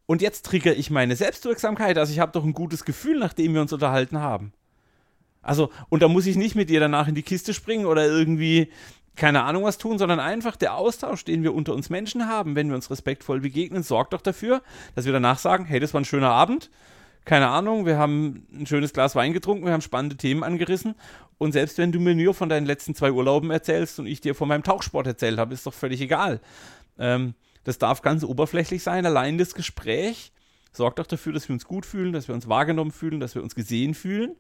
Und 0.05 0.21
jetzt 0.21 0.45
triggere 0.45 0.75
ich 0.75 0.91
meine 0.91 1.17
Selbstwirksamkeit. 1.17 1.97
Also 1.97 2.13
ich 2.13 2.19
habe 2.19 2.33
doch 2.33 2.45
ein 2.45 2.53
gutes 2.53 2.85
Gefühl, 2.85 3.19
nachdem 3.19 3.55
wir 3.55 3.63
uns 3.63 3.73
unterhalten 3.73 4.19
haben. 4.19 4.53
Also, 5.41 5.71
und 5.89 6.03
da 6.03 6.09
muss 6.09 6.27
ich 6.27 6.37
nicht 6.37 6.55
mit 6.55 6.69
dir 6.69 6.81
danach 6.81 7.09
in 7.09 7.15
die 7.15 7.23
Kiste 7.23 7.55
springen 7.55 7.87
oder 7.87 8.05
irgendwie 8.05 8.71
keine 9.17 9.45
Ahnung 9.45 9.65
was 9.65 9.79
tun, 9.79 9.97
sondern 9.97 10.21
einfach 10.21 10.57
der 10.57 10.75
Austausch, 10.75 11.25
den 11.25 11.43
wir 11.43 11.55
unter 11.55 11.73
uns 11.73 11.89
Menschen 11.89 12.29
haben, 12.29 12.57
wenn 12.57 12.69
wir 12.69 12.75
uns 12.75 12.91
respektvoll 12.91 13.41
begegnen, 13.41 13.83
sorgt 13.83 14.13
doch 14.13 14.21
dafür, 14.21 14.61
dass 14.97 15.07
wir 15.07 15.15
danach 15.15 15.39
sagen, 15.39 15.65
hey, 15.65 15.81
das 15.81 15.95
war 15.95 16.03
ein 16.03 16.05
schöner 16.05 16.31
Abend. 16.31 16.69
Keine 17.25 17.49
Ahnung, 17.49 17.87
wir 17.87 17.97
haben 17.97 18.47
ein 18.53 18.67
schönes 18.67 18.93
Glas 18.93 19.15
Wein 19.15 19.33
getrunken, 19.33 19.65
wir 19.65 19.73
haben 19.73 19.81
spannende 19.81 20.17
Themen 20.17 20.43
angerissen. 20.43 20.95
Und 21.39 21.53
selbst 21.53 21.79
wenn 21.79 21.91
du 21.91 21.99
mir 21.99 22.15
nur 22.15 22.35
von 22.35 22.49
deinen 22.49 22.67
letzten 22.67 22.95
zwei 22.95 23.13
Urlauben 23.13 23.51
erzählst 23.51 23.99
und 23.99 24.07
ich 24.07 24.21
dir 24.21 24.35
von 24.35 24.49
meinem 24.49 24.63
Tauchsport 24.63 25.07
erzählt 25.07 25.39
habe, 25.39 25.55
ist 25.55 25.67
doch 25.67 25.75
völlig 25.75 26.01
egal. 26.01 26.41
Ähm, 26.99 27.35
das 27.65 27.79
darf 27.79 28.03
ganz 28.03 28.25
oberflächlich 28.25 28.83
sein. 28.83 29.07
Allein 29.07 29.39
das 29.39 29.55
Gespräch 29.55 30.33
sorgt 30.73 30.99
doch 30.99 31.07
dafür, 31.07 31.33
dass 31.33 31.49
wir 31.49 31.55
uns 31.55 31.65
gut 31.65 31.87
fühlen, 31.87 32.13
dass 32.13 32.29
wir 32.29 32.35
uns 32.35 32.49
wahrgenommen 32.49 32.93
fühlen, 32.93 33.21
dass 33.21 33.35
wir 33.35 33.43
uns 33.43 33.55
gesehen 33.55 33.95
fühlen. 33.95 34.37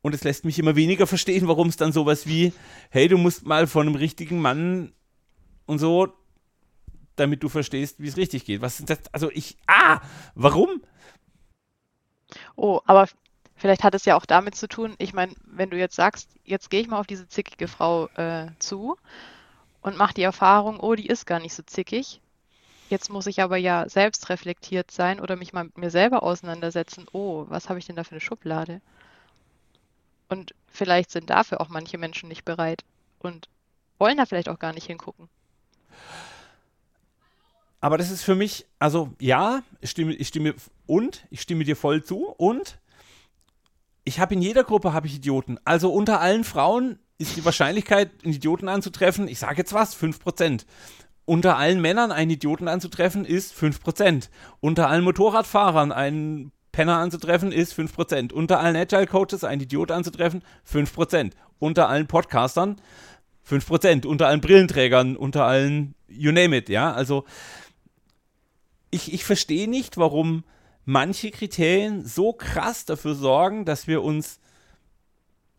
Und 0.00 0.14
es 0.14 0.24
lässt 0.24 0.44
mich 0.44 0.58
immer 0.58 0.76
weniger 0.76 1.06
verstehen, 1.06 1.48
warum 1.48 1.68
es 1.68 1.76
dann 1.76 1.92
sowas 1.92 2.26
wie, 2.26 2.52
hey, 2.90 3.08
du 3.08 3.18
musst 3.18 3.44
mal 3.44 3.66
von 3.66 3.86
einem 3.86 3.96
richtigen 3.96 4.40
Mann 4.40 4.92
und 5.66 5.78
so, 5.78 6.14
damit 7.16 7.42
du 7.42 7.48
verstehst, 7.48 8.00
wie 8.00 8.08
es 8.08 8.16
richtig 8.16 8.44
geht. 8.44 8.60
Was 8.60 8.80
ist 8.80 8.90
das? 8.90 9.00
Also 9.12 9.30
ich, 9.32 9.56
ah, 9.66 10.00
warum? 10.34 10.82
Oh, 12.56 12.80
aber 12.86 13.08
vielleicht 13.54 13.84
hat 13.84 13.94
es 13.94 14.04
ja 14.04 14.16
auch 14.16 14.26
damit 14.26 14.54
zu 14.54 14.68
tun, 14.68 14.94
ich 14.98 15.12
meine, 15.12 15.34
wenn 15.44 15.70
du 15.70 15.78
jetzt 15.78 15.96
sagst, 15.96 16.30
jetzt 16.44 16.70
gehe 16.70 16.80
ich 16.80 16.88
mal 16.88 17.00
auf 17.00 17.06
diese 17.06 17.28
zickige 17.28 17.68
Frau 17.68 18.08
äh, 18.16 18.48
zu 18.58 18.96
und 19.80 19.96
mache 19.96 20.14
die 20.14 20.22
Erfahrung, 20.22 20.80
oh, 20.80 20.94
die 20.94 21.06
ist 21.06 21.26
gar 21.26 21.40
nicht 21.40 21.54
so 21.54 21.62
zickig. 21.62 22.20
Jetzt 22.88 23.10
muss 23.10 23.26
ich 23.26 23.42
aber 23.42 23.56
ja 23.56 23.88
selbst 23.88 24.28
reflektiert 24.28 24.90
sein 24.90 25.20
oder 25.20 25.34
mich 25.34 25.52
mal 25.52 25.64
mit 25.64 25.76
mir 25.76 25.90
selber 25.90 26.22
auseinandersetzen. 26.22 27.06
Oh, 27.12 27.46
was 27.48 27.68
habe 27.68 27.78
ich 27.78 27.86
denn 27.86 27.96
da 27.96 28.04
für 28.04 28.12
eine 28.12 28.20
Schublade? 28.20 28.80
Und 30.28 30.54
vielleicht 30.68 31.10
sind 31.10 31.30
dafür 31.30 31.60
auch 31.60 31.68
manche 31.68 31.98
Menschen 31.98 32.28
nicht 32.28 32.44
bereit 32.44 32.84
und 33.18 33.48
wollen 33.98 34.16
da 34.18 34.26
vielleicht 34.26 34.48
auch 34.48 34.58
gar 34.58 34.72
nicht 34.72 34.86
hingucken. 34.86 35.28
Aber 37.86 37.98
das 37.98 38.10
ist 38.10 38.24
für 38.24 38.34
mich, 38.34 38.66
also 38.80 39.10
ja, 39.20 39.62
ich 39.80 39.90
stimme, 39.90 40.12
ich 40.12 40.26
stimme 40.26 40.56
und 40.86 41.24
ich 41.30 41.40
stimme 41.40 41.62
dir 41.62 41.76
voll 41.76 42.02
zu 42.02 42.26
und 42.36 42.80
ich 44.02 44.18
habe 44.18 44.34
in 44.34 44.42
jeder 44.42 44.64
Gruppe 44.64 44.92
habe 44.92 45.06
ich 45.06 45.14
Idioten. 45.14 45.60
Also 45.64 45.92
unter 45.92 46.20
allen 46.20 46.42
Frauen 46.42 46.98
ist 47.18 47.36
die 47.36 47.44
Wahrscheinlichkeit, 47.44 48.10
einen 48.24 48.34
Idioten 48.34 48.68
anzutreffen, 48.68 49.28
ich 49.28 49.38
sage 49.38 49.58
jetzt 49.58 49.72
was, 49.72 49.96
5%. 49.96 50.64
Unter 51.26 51.58
allen 51.58 51.80
Männern 51.80 52.10
einen 52.10 52.32
Idioten 52.32 52.66
anzutreffen 52.66 53.24
ist 53.24 53.54
5%. 53.54 54.30
Unter 54.58 54.90
allen 54.90 55.04
Motorradfahrern 55.04 55.92
einen 55.92 56.50
Penner 56.72 56.96
anzutreffen, 56.96 57.52
ist 57.52 57.72
5%. 57.78 58.32
Unter 58.32 58.58
allen 58.58 58.74
Agile 58.74 59.06
Coaches 59.06 59.44
einen 59.44 59.60
Idiot 59.60 59.92
anzutreffen, 59.92 60.42
5%. 60.68 61.34
Unter 61.60 61.88
allen 61.88 62.08
Podcastern 62.08 62.80
5%. 63.48 64.06
Unter 64.06 64.26
allen 64.26 64.40
Brillenträgern, 64.40 65.16
unter 65.16 65.44
allen, 65.44 65.94
you 66.08 66.32
name 66.32 66.56
it, 66.56 66.68
ja. 66.68 66.92
Also, 66.92 67.24
ich, 68.90 69.12
ich 69.12 69.24
verstehe 69.24 69.68
nicht, 69.68 69.96
warum 69.96 70.44
manche 70.84 71.30
Kriterien 71.30 72.04
so 72.04 72.32
krass 72.32 72.84
dafür 72.84 73.14
sorgen, 73.14 73.64
dass 73.64 73.86
wir 73.86 74.02
uns 74.02 74.40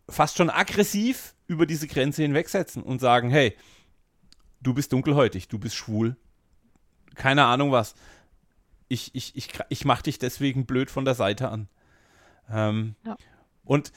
fast 0.08 0.36
schon 0.36 0.50
aggressiv 0.50 1.34
über 1.46 1.66
diese 1.66 1.86
Grenze 1.86 2.22
hinwegsetzen 2.22 2.82
und 2.82 3.00
sagen, 3.00 3.30
hey, 3.30 3.56
du 4.60 4.74
bist 4.74 4.92
dunkelhäutig, 4.92 5.48
du 5.48 5.58
bist 5.58 5.76
schwul, 5.76 6.16
keine 7.14 7.44
Ahnung 7.44 7.72
was 7.72 7.94
ich, 8.88 9.14
ich, 9.14 9.36
ich, 9.36 9.48
ich 9.68 9.84
mache 9.84 10.04
dich 10.04 10.18
deswegen 10.18 10.66
blöd 10.66 10.90
von 10.90 11.04
der 11.04 11.14
Seite 11.14 11.50
an. 11.50 11.68
Ähm, 12.50 12.96
ja. 13.04 13.16
Und 13.64 13.92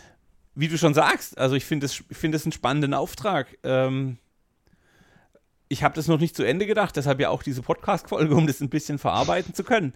wie 0.54 0.68
du 0.68 0.78
schon 0.78 0.94
sagst, 0.94 1.38
also 1.38 1.56
ich 1.56 1.66
finde 1.66 1.86
es 1.86 2.04
find 2.12 2.36
einen 2.36 2.52
spannenden 2.52 2.94
Auftrag. 2.94 3.58
Ähm, 3.64 4.18
ich 5.72 5.84
habe 5.84 5.96
das 5.96 6.08
noch 6.08 6.20
nicht 6.20 6.36
zu 6.36 6.44
Ende 6.44 6.66
gedacht, 6.66 6.98
deshalb 6.98 7.22
ja 7.22 7.30
auch 7.30 7.44
diese 7.44 7.62
Podcast-Folge, 7.62 8.36
um 8.36 8.46
das 8.46 8.60
ein 8.60 8.70
bisschen 8.70 9.00
verarbeiten 9.00 9.54
zu 9.54 9.64
können. 9.64 9.94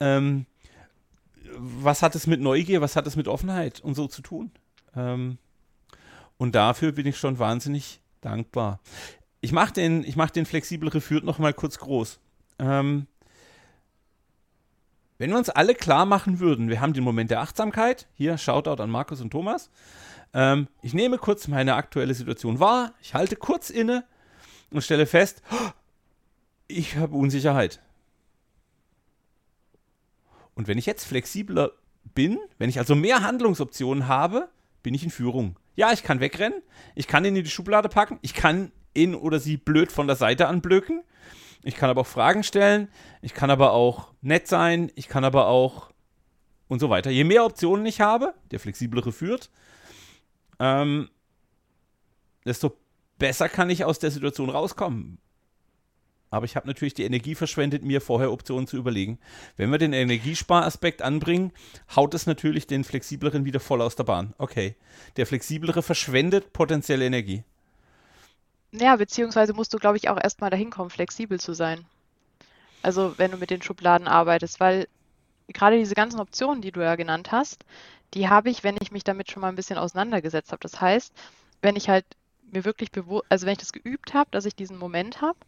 Ähm, 0.00 0.46
was 1.54 2.02
hat 2.02 2.14
es 2.14 2.26
mit 2.26 2.40
Neugier, 2.40 2.80
was 2.80 2.96
hat 2.96 3.06
es 3.06 3.14
mit 3.14 3.28
Offenheit 3.28 3.80
und 3.80 3.94
so 3.94 4.08
zu 4.08 4.22
tun? 4.22 4.50
Ähm, 4.96 5.36
und 6.38 6.54
dafür 6.54 6.92
bin 6.92 7.06
ich 7.06 7.18
schon 7.18 7.38
wahnsinnig 7.38 8.00
dankbar. 8.22 8.80
Ich 9.42 9.52
mache 9.52 9.74
den, 9.74 10.10
mach 10.16 10.30
den 10.30 10.46
flexibel 10.46 10.88
Reführt 10.88 11.24
noch 11.24 11.38
mal 11.38 11.52
kurz 11.52 11.78
groß. 11.78 12.20
Ähm, 12.58 13.06
wenn 15.18 15.30
wir 15.30 15.36
uns 15.36 15.50
alle 15.50 15.74
klar 15.74 16.06
machen 16.06 16.40
würden, 16.40 16.70
wir 16.70 16.80
haben 16.80 16.94
den 16.94 17.04
Moment 17.04 17.30
der 17.30 17.40
Achtsamkeit, 17.40 18.08
hier 18.14 18.38
Shoutout 18.38 18.82
an 18.82 18.88
Markus 18.88 19.20
und 19.20 19.30
Thomas, 19.30 19.68
ähm, 20.32 20.68
ich 20.80 20.94
nehme 20.94 21.18
kurz 21.18 21.48
meine 21.48 21.74
aktuelle 21.74 22.14
Situation 22.14 22.60
wahr, 22.60 22.94
ich 23.02 23.12
halte 23.12 23.36
kurz 23.36 23.68
inne 23.68 24.04
und 24.70 24.82
stelle 24.82 25.06
fest, 25.06 25.42
ich 26.66 26.96
habe 26.96 27.16
Unsicherheit. 27.16 27.80
Und 30.54 30.68
wenn 30.68 30.78
ich 30.78 30.86
jetzt 30.86 31.04
flexibler 31.04 31.72
bin, 32.14 32.38
wenn 32.58 32.68
ich 32.68 32.78
also 32.78 32.94
mehr 32.94 33.22
Handlungsoptionen 33.22 34.08
habe, 34.08 34.48
bin 34.82 34.94
ich 34.94 35.04
in 35.04 35.10
Führung. 35.10 35.56
Ja, 35.76 35.92
ich 35.92 36.02
kann 36.02 36.20
wegrennen, 36.20 36.62
ich 36.94 37.06
kann 37.06 37.24
ihn 37.24 37.36
in 37.36 37.44
die 37.44 37.50
Schublade 37.50 37.88
packen, 37.88 38.18
ich 38.22 38.34
kann 38.34 38.72
ihn 38.94 39.14
oder 39.14 39.38
sie 39.38 39.56
blöd 39.56 39.92
von 39.92 40.06
der 40.06 40.16
Seite 40.16 40.48
anblöken, 40.48 41.02
ich 41.62 41.76
kann 41.76 41.90
aber 41.90 42.00
auch 42.00 42.06
Fragen 42.06 42.42
stellen, 42.42 42.88
ich 43.22 43.34
kann 43.34 43.50
aber 43.50 43.72
auch 43.72 44.12
nett 44.20 44.48
sein, 44.48 44.90
ich 44.96 45.08
kann 45.08 45.24
aber 45.24 45.46
auch 45.46 45.92
und 46.66 46.80
so 46.80 46.90
weiter. 46.90 47.10
Je 47.10 47.24
mehr 47.24 47.44
Optionen 47.44 47.86
ich 47.86 48.00
habe, 48.00 48.34
der 48.50 48.60
flexiblere 48.60 49.12
führt, 49.12 49.50
ähm, 50.58 51.08
desto 52.44 52.76
besser 53.18 53.48
kann 53.48 53.70
ich 53.70 53.84
aus 53.84 53.98
der 53.98 54.10
Situation 54.10 54.50
rauskommen. 54.50 55.18
Aber 56.30 56.44
ich 56.44 56.56
habe 56.56 56.66
natürlich 56.66 56.94
die 56.94 57.04
Energie 57.04 57.34
verschwendet, 57.34 57.82
mir 57.82 58.00
vorher 58.00 58.30
Optionen 58.30 58.66
zu 58.66 58.76
überlegen. 58.76 59.18
Wenn 59.56 59.70
wir 59.70 59.78
den 59.78 59.94
Energiesparaspekt 59.94 61.00
anbringen, 61.00 61.52
haut 61.96 62.12
es 62.12 62.26
natürlich 62.26 62.66
den 62.66 62.84
flexibleren 62.84 63.44
wieder 63.46 63.60
voll 63.60 63.80
aus 63.80 63.96
der 63.96 64.04
Bahn. 64.04 64.34
Okay. 64.36 64.76
Der 65.16 65.26
flexiblere 65.26 65.82
verschwendet 65.82 66.52
potenzielle 66.52 67.06
Energie. 67.06 67.44
Ja, 68.72 68.96
beziehungsweise 68.96 69.54
musst 69.54 69.72
du, 69.72 69.78
glaube 69.78 69.96
ich, 69.96 70.10
auch 70.10 70.22
erstmal 70.22 70.50
dahin 70.50 70.70
kommen, 70.70 70.90
flexibel 70.90 71.40
zu 71.40 71.54
sein. 71.54 71.86
Also 72.82 73.14
wenn 73.16 73.30
du 73.30 73.38
mit 73.38 73.48
den 73.48 73.62
Schubladen 73.62 74.06
arbeitest, 74.06 74.60
weil 74.60 74.86
gerade 75.48 75.78
diese 75.78 75.94
ganzen 75.94 76.20
Optionen, 76.20 76.60
die 76.60 76.72
du 76.72 76.80
ja 76.80 76.96
genannt 76.96 77.32
hast, 77.32 77.64
die 78.12 78.28
habe 78.28 78.50
ich, 78.50 78.64
wenn 78.64 78.76
ich 78.82 78.92
mich 78.92 79.04
damit 79.04 79.30
schon 79.30 79.40
mal 79.40 79.48
ein 79.48 79.56
bisschen 79.56 79.78
auseinandergesetzt 79.78 80.52
habe. 80.52 80.60
Das 80.60 80.80
heißt, 80.80 81.12
wenn 81.62 81.76
ich 81.76 81.88
halt 81.88 82.04
mir 82.52 82.64
wirklich 82.64 82.90
bewusst, 82.90 83.26
also 83.28 83.46
wenn 83.46 83.52
ich 83.52 83.58
das 83.58 83.72
geübt 83.72 84.14
habe, 84.14 84.30
dass 84.30 84.44
ich 84.44 84.54
diesen 84.54 84.78
Moment 84.78 85.20
habe 85.20 85.38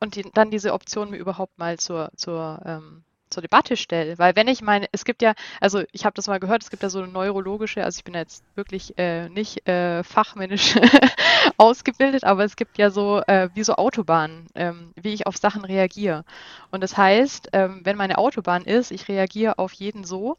und 0.00 0.16
die, 0.16 0.24
dann 0.34 0.50
diese 0.50 0.72
Option 0.72 1.10
mir 1.10 1.18
überhaupt 1.18 1.58
mal 1.58 1.78
zur, 1.78 2.10
zur 2.16 2.60
ähm, 2.64 3.04
zur 3.30 3.42
Debatte 3.42 3.76
stelle. 3.76 4.18
Weil 4.18 4.36
wenn 4.36 4.48
ich 4.48 4.60
meine, 4.60 4.86
es 4.92 5.04
gibt 5.04 5.22
ja, 5.22 5.34
also 5.60 5.82
ich 5.92 6.04
habe 6.04 6.14
das 6.14 6.26
mal 6.26 6.40
gehört, 6.40 6.62
es 6.62 6.70
gibt 6.70 6.82
ja 6.82 6.90
so 6.90 7.00
eine 7.00 7.08
neurologische, 7.08 7.84
also 7.84 7.98
ich 7.98 8.04
bin 8.04 8.14
jetzt 8.14 8.44
wirklich 8.56 8.98
äh, 8.98 9.28
nicht 9.28 9.66
äh, 9.68 10.02
fachmännisch 10.02 10.74
ausgebildet, 11.56 12.24
aber 12.24 12.44
es 12.44 12.56
gibt 12.56 12.76
ja 12.78 12.90
so 12.90 13.22
äh, 13.26 13.48
wie 13.54 13.64
so 13.64 13.76
Autobahnen, 13.76 14.48
ähm, 14.54 14.92
wie 14.96 15.14
ich 15.14 15.26
auf 15.26 15.36
Sachen 15.36 15.64
reagiere. 15.64 16.24
Und 16.70 16.82
das 16.82 16.96
heißt, 16.96 17.50
ähm, 17.52 17.80
wenn 17.84 17.96
meine 17.96 18.18
Autobahn 18.18 18.64
ist, 18.64 18.90
ich 18.90 19.08
reagiere 19.08 19.58
auf 19.58 19.72
jeden 19.72 20.04
so, 20.04 20.36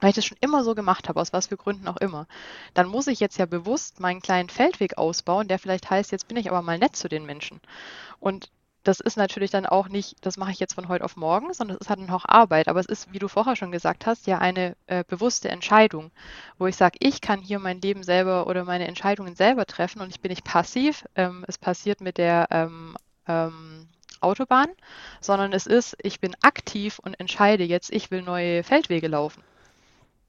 weil 0.00 0.10
ich 0.10 0.16
das 0.16 0.24
schon 0.24 0.38
immer 0.40 0.64
so 0.64 0.74
gemacht 0.74 1.08
habe, 1.08 1.20
aus 1.20 1.32
was 1.32 1.46
für 1.46 1.56
Gründen 1.56 1.88
auch 1.88 1.96
immer, 1.98 2.26
dann 2.74 2.88
muss 2.88 3.06
ich 3.06 3.20
jetzt 3.20 3.38
ja 3.38 3.46
bewusst 3.46 4.00
meinen 4.00 4.22
kleinen 4.22 4.48
Feldweg 4.48 4.98
ausbauen, 4.98 5.48
der 5.48 5.58
vielleicht 5.58 5.90
heißt, 5.90 6.12
jetzt 6.12 6.28
bin 6.28 6.36
ich 6.36 6.50
aber 6.50 6.62
mal 6.62 6.78
nett 6.78 6.96
zu 6.96 7.08
den 7.08 7.26
Menschen. 7.26 7.60
Und 8.20 8.50
das 8.84 9.00
ist 9.00 9.16
natürlich 9.16 9.50
dann 9.50 9.66
auch 9.66 9.88
nicht, 9.88 10.16
das 10.20 10.36
mache 10.36 10.50
ich 10.50 10.60
jetzt 10.60 10.74
von 10.74 10.88
heute 10.88 11.04
auf 11.04 11.16
morgen, 11.16 11.52
sondern 11.54 11.76
es 11.76 11.86
ist 11.86 11.90
halt 11.90 12.00
noch 12.00 12.26
Arbeit. 12.26 12.68
Aber 12.68 12.80
es 12.80 12.86
ist, 12.86 13.12
wie 13.12 13.18
du 13.18 13.28
vorher 13.28 13.56
schon 13.56 13.72
gesagt 13.72 14.06
hast, 14.06 14.26
ja 14.26 14.38
eine 14.38 14.76
äh, 14.86 15.04
bewusste 15.08 15.48
Entscheidung, 15.48 16.10
wo 16.58 16.66
ich 16.66 16.76
sage, 16.76 16.98
ich 17.00 17.22
kann 17.22 17.40
hier 17.40 17.58
mein 17.58 17.80
Leben 17.80 18.02
selber 18.02 18.46
oder 18.46 18.64
meine 18.64 18.86
Entscheidungen 18.86 19.34
selber 19.36 19.64
treffen 19.64 20.02
und 20.02 20.10
ich 20.10 20.20
bin 20.20 20.28
nicht 20.28 20.44
passiv. 20.44 21.06
Ähm, 21.16 21.44
es 21.48 21.56
passiert 21.56 22.02
mit 22.02 22.18
der 22.18 22.46
ähm, 22.50 22.94
ähm, 23.26 23.88
Autobahn, 24.20 24.68
sondern 25.20 25.52
es 25.52 25.66
ist, 25.66 25.96
ich 26.02 26.20
bin 26.20 26.36
aktiv 26.42 26.98
und 26.98 27.18
entscheide 27.18 27.64
jetzt, 27.64 27.90
ich 27.90 28.10
will 28.10 28.22
neue 28.22 28.62
Feldwege 28.62 29.08
laufen. 29.08 29.42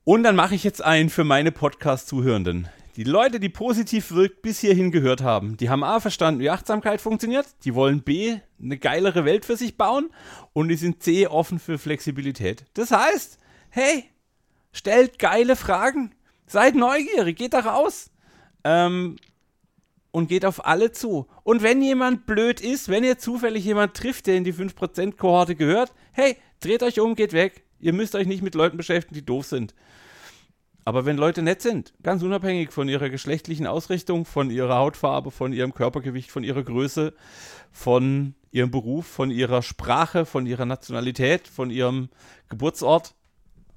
Und 0.07 0.21
dann 0.21 0.35
mache 0.35 0.53
ich 0.53 0.63
jetzt 0.63 0.83
einen 0.83 1.09
für 1.09 1.23
meine 1.23 1.51
Podcast-Zuhörenden 1.51 2.69
Die 2.95 3.03
Leute, 3.03 3.39
die 3.39 3.49
positiv 3.49 4.11
wirkt, 4.11 4.43
bis 4.43 4.59
hierhin 4.59 4.91
gehört 4.91 5.23
haben, 5.23 5.57
die 5.57 5.71
haben 5.71 5.83
A 5.83 5.99
verstanden, 5.99 6.41
wie 6.41 6.51
Achtsamkeit 6.51 7.01
funktioniert, 7.01 7.47
die 7.63 7.73
wollen 7.73 8.03
B 8.03 8.37
eine 8.61 8.77
geilere 8.77 9.25
Welt 9.25 9.45
für 9.45 9.57
sich 9.57 9.77
bauen 9.77 10.11
und 10.53 10.67
die 10.67 10.75
sind 10.75 11.01
C 11.01 11.25
offen 11.25 11.57
für 11.57 11.79
Flexibilität. 11.79 12.65
Das 12.75 12.91
heißt, 12.91 13.39
hey, 13.71 14.03
stellt 14.71 15.17
geile 15.17 15.55
Fragen, 15.55 16.13
seid 16.45 16.75
neugierig, 16.75 17.35
geht 17.35 17.55
da 17.55 17.61
raus 17.61 18.11
ähm, 18.63 19.15
und 20.11 20.27
geht 20.27 20.45
auf 20.45 20.67
alle 20.67 20.91
zu. 20.91 21.25
Und 21.41 21.63
wenn 21.63 21.81
jemand 21.81 22.27
blöd 22.27 22.61
ist, 22.61 22.89
wenn 22.89 23.03
ihr 23.03 23.17
zufällig 23.17 23.65
jemand 23.65 23.95
trifft, 23.95 24.27
der 24.27 24.35
in 24.35 24.43
die 24.43 24.53
5%-Kohorte 24.53 25.55
gehört, 25.55 25.95
hey, 26.11 26.37
dreht 26.59 26.83
euch 26.83 26.99
um, 26.99 27.15
geht 27.15 27.33
weg. 27.33 27.64
Ihr 27.85 27.93
müsst 27.93 28.15
euch 28.15 28.25
nicht 28.25 28.41
mit 28.41 28.55
Leuten 28.55 28.77
beschäftigen, 28.77 29.13
die 29.13 29.23
doof 29.23 29.45
sind. 29.45 29.75
Aber 30.85 31.05
wenn 31.05 31.17
Leute 31.17 31.43
nett 31.43 31.61
sind, 31.61 31.93
ganz 32.01 32.23
unabhängig 32.23 32.71
von 32.71 32.89
ihrer 32.89 33.11
geschlechtlichen 33.11 33.67
Ausrichtung, 33.67 34.25
von 34.25 34.49
ihrer 34.49 34.77
Hautfarbe, 34.77 35.29
von 35.29 35.53
ihrem 35.53 35.71
Körpergewicht, 35.71 36.31
von 36.31 36.43
ihrer 36.43 36.63
Größe, 36.63 37.13
von 37.71 38.33
ihrem 38.49 38.71
Beruf, 38.71 39.05
von 39.05 39.29
ihrer 39.29 39.61
Sprache, 39.61 40.25
von 40.25 40.47
ihrer 40.47 40.65
Nationalität, 40.65 41.47
von 41.47 41.69
ihrem 41.69 42.09
Geburtsort, 42.49 43.13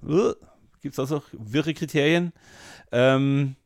uh, 0.03 0.33
gibt 0.81 0.95
es 0.95 0.99
also 0.99 1.23
wirre 1.33 1.75
Kriterien, 1.75 2.33
ähm, 2.93 3.57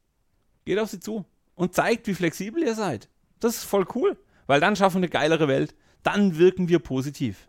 geht 0.65 0.81
auf 0.81 0.91
sie 0.91 0.99
zu 0.99 1.25
und 1.55 1.73
zeigt, 1.73 2.09
wie 2.09 2.15
flexibel 2.15 2.65
ihr 2.65 2.75
seid. 2.75 3.09
Das 3.39 3.59
ist 3.59 3.65
voll 3.65 3.87
cool, 3.95 4.17
weil 4.49 4.59
dann 4.59 4.75
schaffen 4.75 5.03
wir 5.03 5.07
eine 5.07 5.09
geilere 5.09 5.47
Welt. 5.47 5.77
Dann 6.03 6.37
wirken 6.37 6.69
wir 6.69 6.81
positiv. 6.81 7.47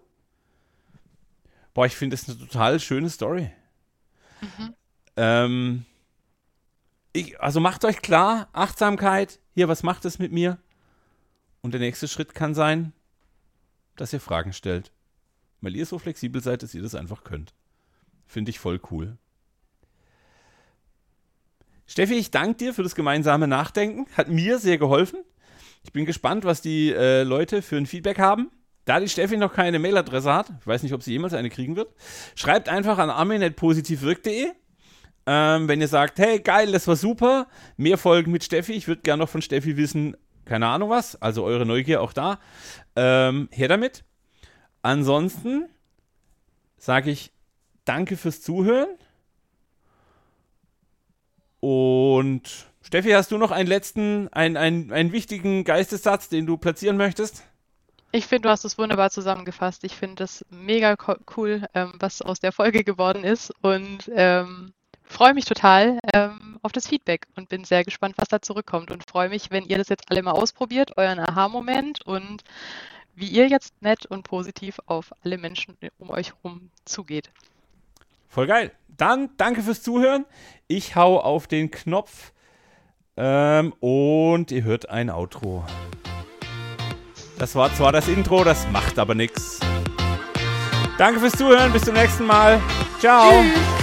Boah, 1.73 1.85
ich 1.85 1.95
finde 1.95 2.15
das 2.15 2.27
eine 2.29 2.37
total 2.37 2.79
schöne 2.79 3.09
Story. 3.09 3.51
Mhm. 4.41 4.73
Ähm, 5.15 5.85
ich, 7.13 7.39
also 7.39 7.59
macht 7.59 7.85
euch 7.85 8.01
klar, 8.01 8.49
Achtsamkeit, 8.53 9.39
hier, 9.53 9.67
was 9.67 9.83
macht 9.83 10.05
es 10.05 10.19
mit 10.19 10.31
mir? 10.31 10.57
Und 11.61 11.73
der 11.73 11.79
nächste 11.79 12.07
Schritt 12.07 12.35
kann 12.35 12.53
sein, 12.53 12.93
dass 13.95 14.13
ihr 14.13 14.19
Fragen 14.19 14.53
stellt. 14.53 14.91
Weil 15.61 15.75
ihr 15.75 15.85
so 15.85 15.97
flexibel 15.97 16.41
seid, 16.41 16.61
dass 16.61 16.73
ihr 16.73 16.81
das 16.81 16.95
einfach 16.95 17.23
könnt. 17.23 17.53
Finde 18.25 18.49
ich 18.49 18.59
voll 18.59 18.81
cool. 18.91 19.17
Steffi, 21.85 22.15
ich 22.15 22.31
danke 22.31 22.57
dir 22.57 22.73
für 22.73 22.83
das 22.83 22.95
gemeinsame 22.95 23.47
Nachdenken. 23.47 24.07
Hat 24.17 24.27
mir 24.27 24.59
sehr 24.59 24.77
geholfen. 24.77 25.23
Ich 25.83 25.93
bin 25.93 26.05
gespannt, 26.05 26.43
was 26.43 26.61
die 26.61 26.91
äh, 26.91 27.23
Leute 27.23 27.61
für 27.61 27.77
ein 27.77 27.85
Feedback 27.85 28.19
haben. 28.19 28.51
Da 28.85 28.99
die 28.99 29.07
Steffi 29.07 29.37
noch 29.37 29.53
keine 29.53 29.79
Mailadresse 29.79 30.33
hat, 30.33 30.51
ich 30.59 30.67
weiß 30.67 30.83
nicht, 30.83 30.93
ob 30.93 31.03
sie 31.03 31.11
jemals 31.11 31.33
eine 31.33 31.49
kriegen 31.49 31.75
wird, 31.75 31.93
schreibt 32.35 32.67
einfach 32.67 32.97
an 32.97 33.09
armin.positivwirk.de 33.09 34.51
ähm, 35.25 35.67
wenn 35.67 35.79
ihr 35.79 35.87
sagt, 35.87 36.19
hey, 36.19 36.39
geil, 36.39 36.71
das 36.71 36.87
war 36.87 36.95
super, 36.95 37.47
mehr 37.77 37.97
Folgen 37.97 38.31
mit 38.31 38.43
Steffi, 38.43 38.73
ich 38.73 38.87
würde 38.87 39.01
gerne 39.01 39.23
noch 39.23 39.29
von 39.29 39.41
Steffi 39.41 39.77
wissen, 39.77 40.17
keine 40.45 40.67
Ahnung 40.67 40.89
was, 40.89 41.21
also 41.21 41.43
eure 41.43 41.65
Neugier 41.65 42.01
auch 42.01 42.11
da, 42.11 42.39
ähm, 42.95 43.47
her 43.51 43.69
damit. 43.69 44.03
Ansonsten 44.81 45.69
sage 46.77 47.11
ich 47.11 47.31
danke 47.85 48.17
fürs 48.17 48.41
Zuhören. 48.41 48.89
Und 51.61 52.67
Steffi, 52.81 53.11
hast 53.11 53.31
du 53.31 53.37
noch 53.37 53.51
einen 53.51 53.69
letzten, 53.69 54.27
einen, 54.33 54.57
einen, 54.57 54.91
einen 54.91 55.13
wichtigen 55.13 55.63
Geistessatz, 55.63 56.27
den 56.27 56.45
du 56.45 56.57
platzieren 56.57 56.97
möchtest? 56.97 57.43
Ich 58.15 58.27
finde, 58.27 58.43
du 58.43 58.49
hast 58.49 58.63
es 58.63 58.77
wunderbar 58.77 59.09
zusammengefasst. 59.09 59.83
Ich 59.83 59.95
finde 59.95 60.17
das 60.17 60.45
mega 60.51 60.95
cool, 61.35 61.65
ähm, 61.73 61.93
was 61.99 62.21
aus 62.21 62.39
der 62.39 62.51
Folge 62.51 62.83
geworden 62.83 63.23
ist. 63.23 63.51
Und 63.63 64.09
ähm, 64.13 64.71
freue 65.03 65.33
mich 65.33 65.45
total 65.45 65.97
ähm, 66.13 66.59
auf 66.61 66.71
das 66.71 66.87
Feedback 66.87 67.25
und 67.35 67.49
bin 67.49 67.63
sehr 67.63 67.83
gespannt, 67.83 68.13
was 68.17 68.27
da 68.27 68.39
zurückkommt 68.39 68.91
und 68.91 69.03
freue 69.09 69.29
mich, 69.29 69.49
wenn 69.49 69.65
ihr 69.65 69.79
das 69.79 69.89
jetzt 69.89 70.11
alle 70.11 70.21
mal 70.21 70.33
ausprobiert, 70.33 70.95
euren 70.95 71.17
Aha-Moment 71.17 72.05
und 72.05 72.43
wie 73.15 73.29
ihr 73.29 73.47
jetzt 73.47 73.81
nett 73.81 74.05
und 74.05 74.21
positiv 74.21 74.79
auf 74.85 75.11
alle 75.23 75.39
Menschen 75.39 75.75
um 75.97 76.11
euch 76.11 76.33
herum 76.33 76.69
zugeht. 76.85 77.31
Voll 78.29 78.45
geil. 78.45 78.71
Dann 78.95 79.31
danke 79.37 79.63
fürs 79.63 79.81
Zuhören. 79.81 80.25
Ich 80.67 80.95
hau 80.95 81.19
auf 81.19 81.47
den 81.47 81.71
Knopf 81.71 82.31
ähm, 83.17 83.73
und 83.79 84.51
ihr 84.51 84.63
hört 84.63 84.87
ein 84.89 85.09
Outro. 85.09 85.65
Das 87.43 87.55
war 87.55 87.75
zwar 87.75 87.91
das 87.91 88.07
Intro, 88.07 88.45
das 88.45 88.65
macht 88.71 88.97
aber 88.97 89.15
nichts. 89.15 89.59
Danke 90.97 91.19
fürs 91.19 91.33
Zuhören. 91.33 91.73
Bis 91.73 91.81
zum 91.81 91.93
nächsten 91.93 92.25
Mal. 92.25 92.61
Ciao. 93.01 93.31
Tschüss. 93.31 93.82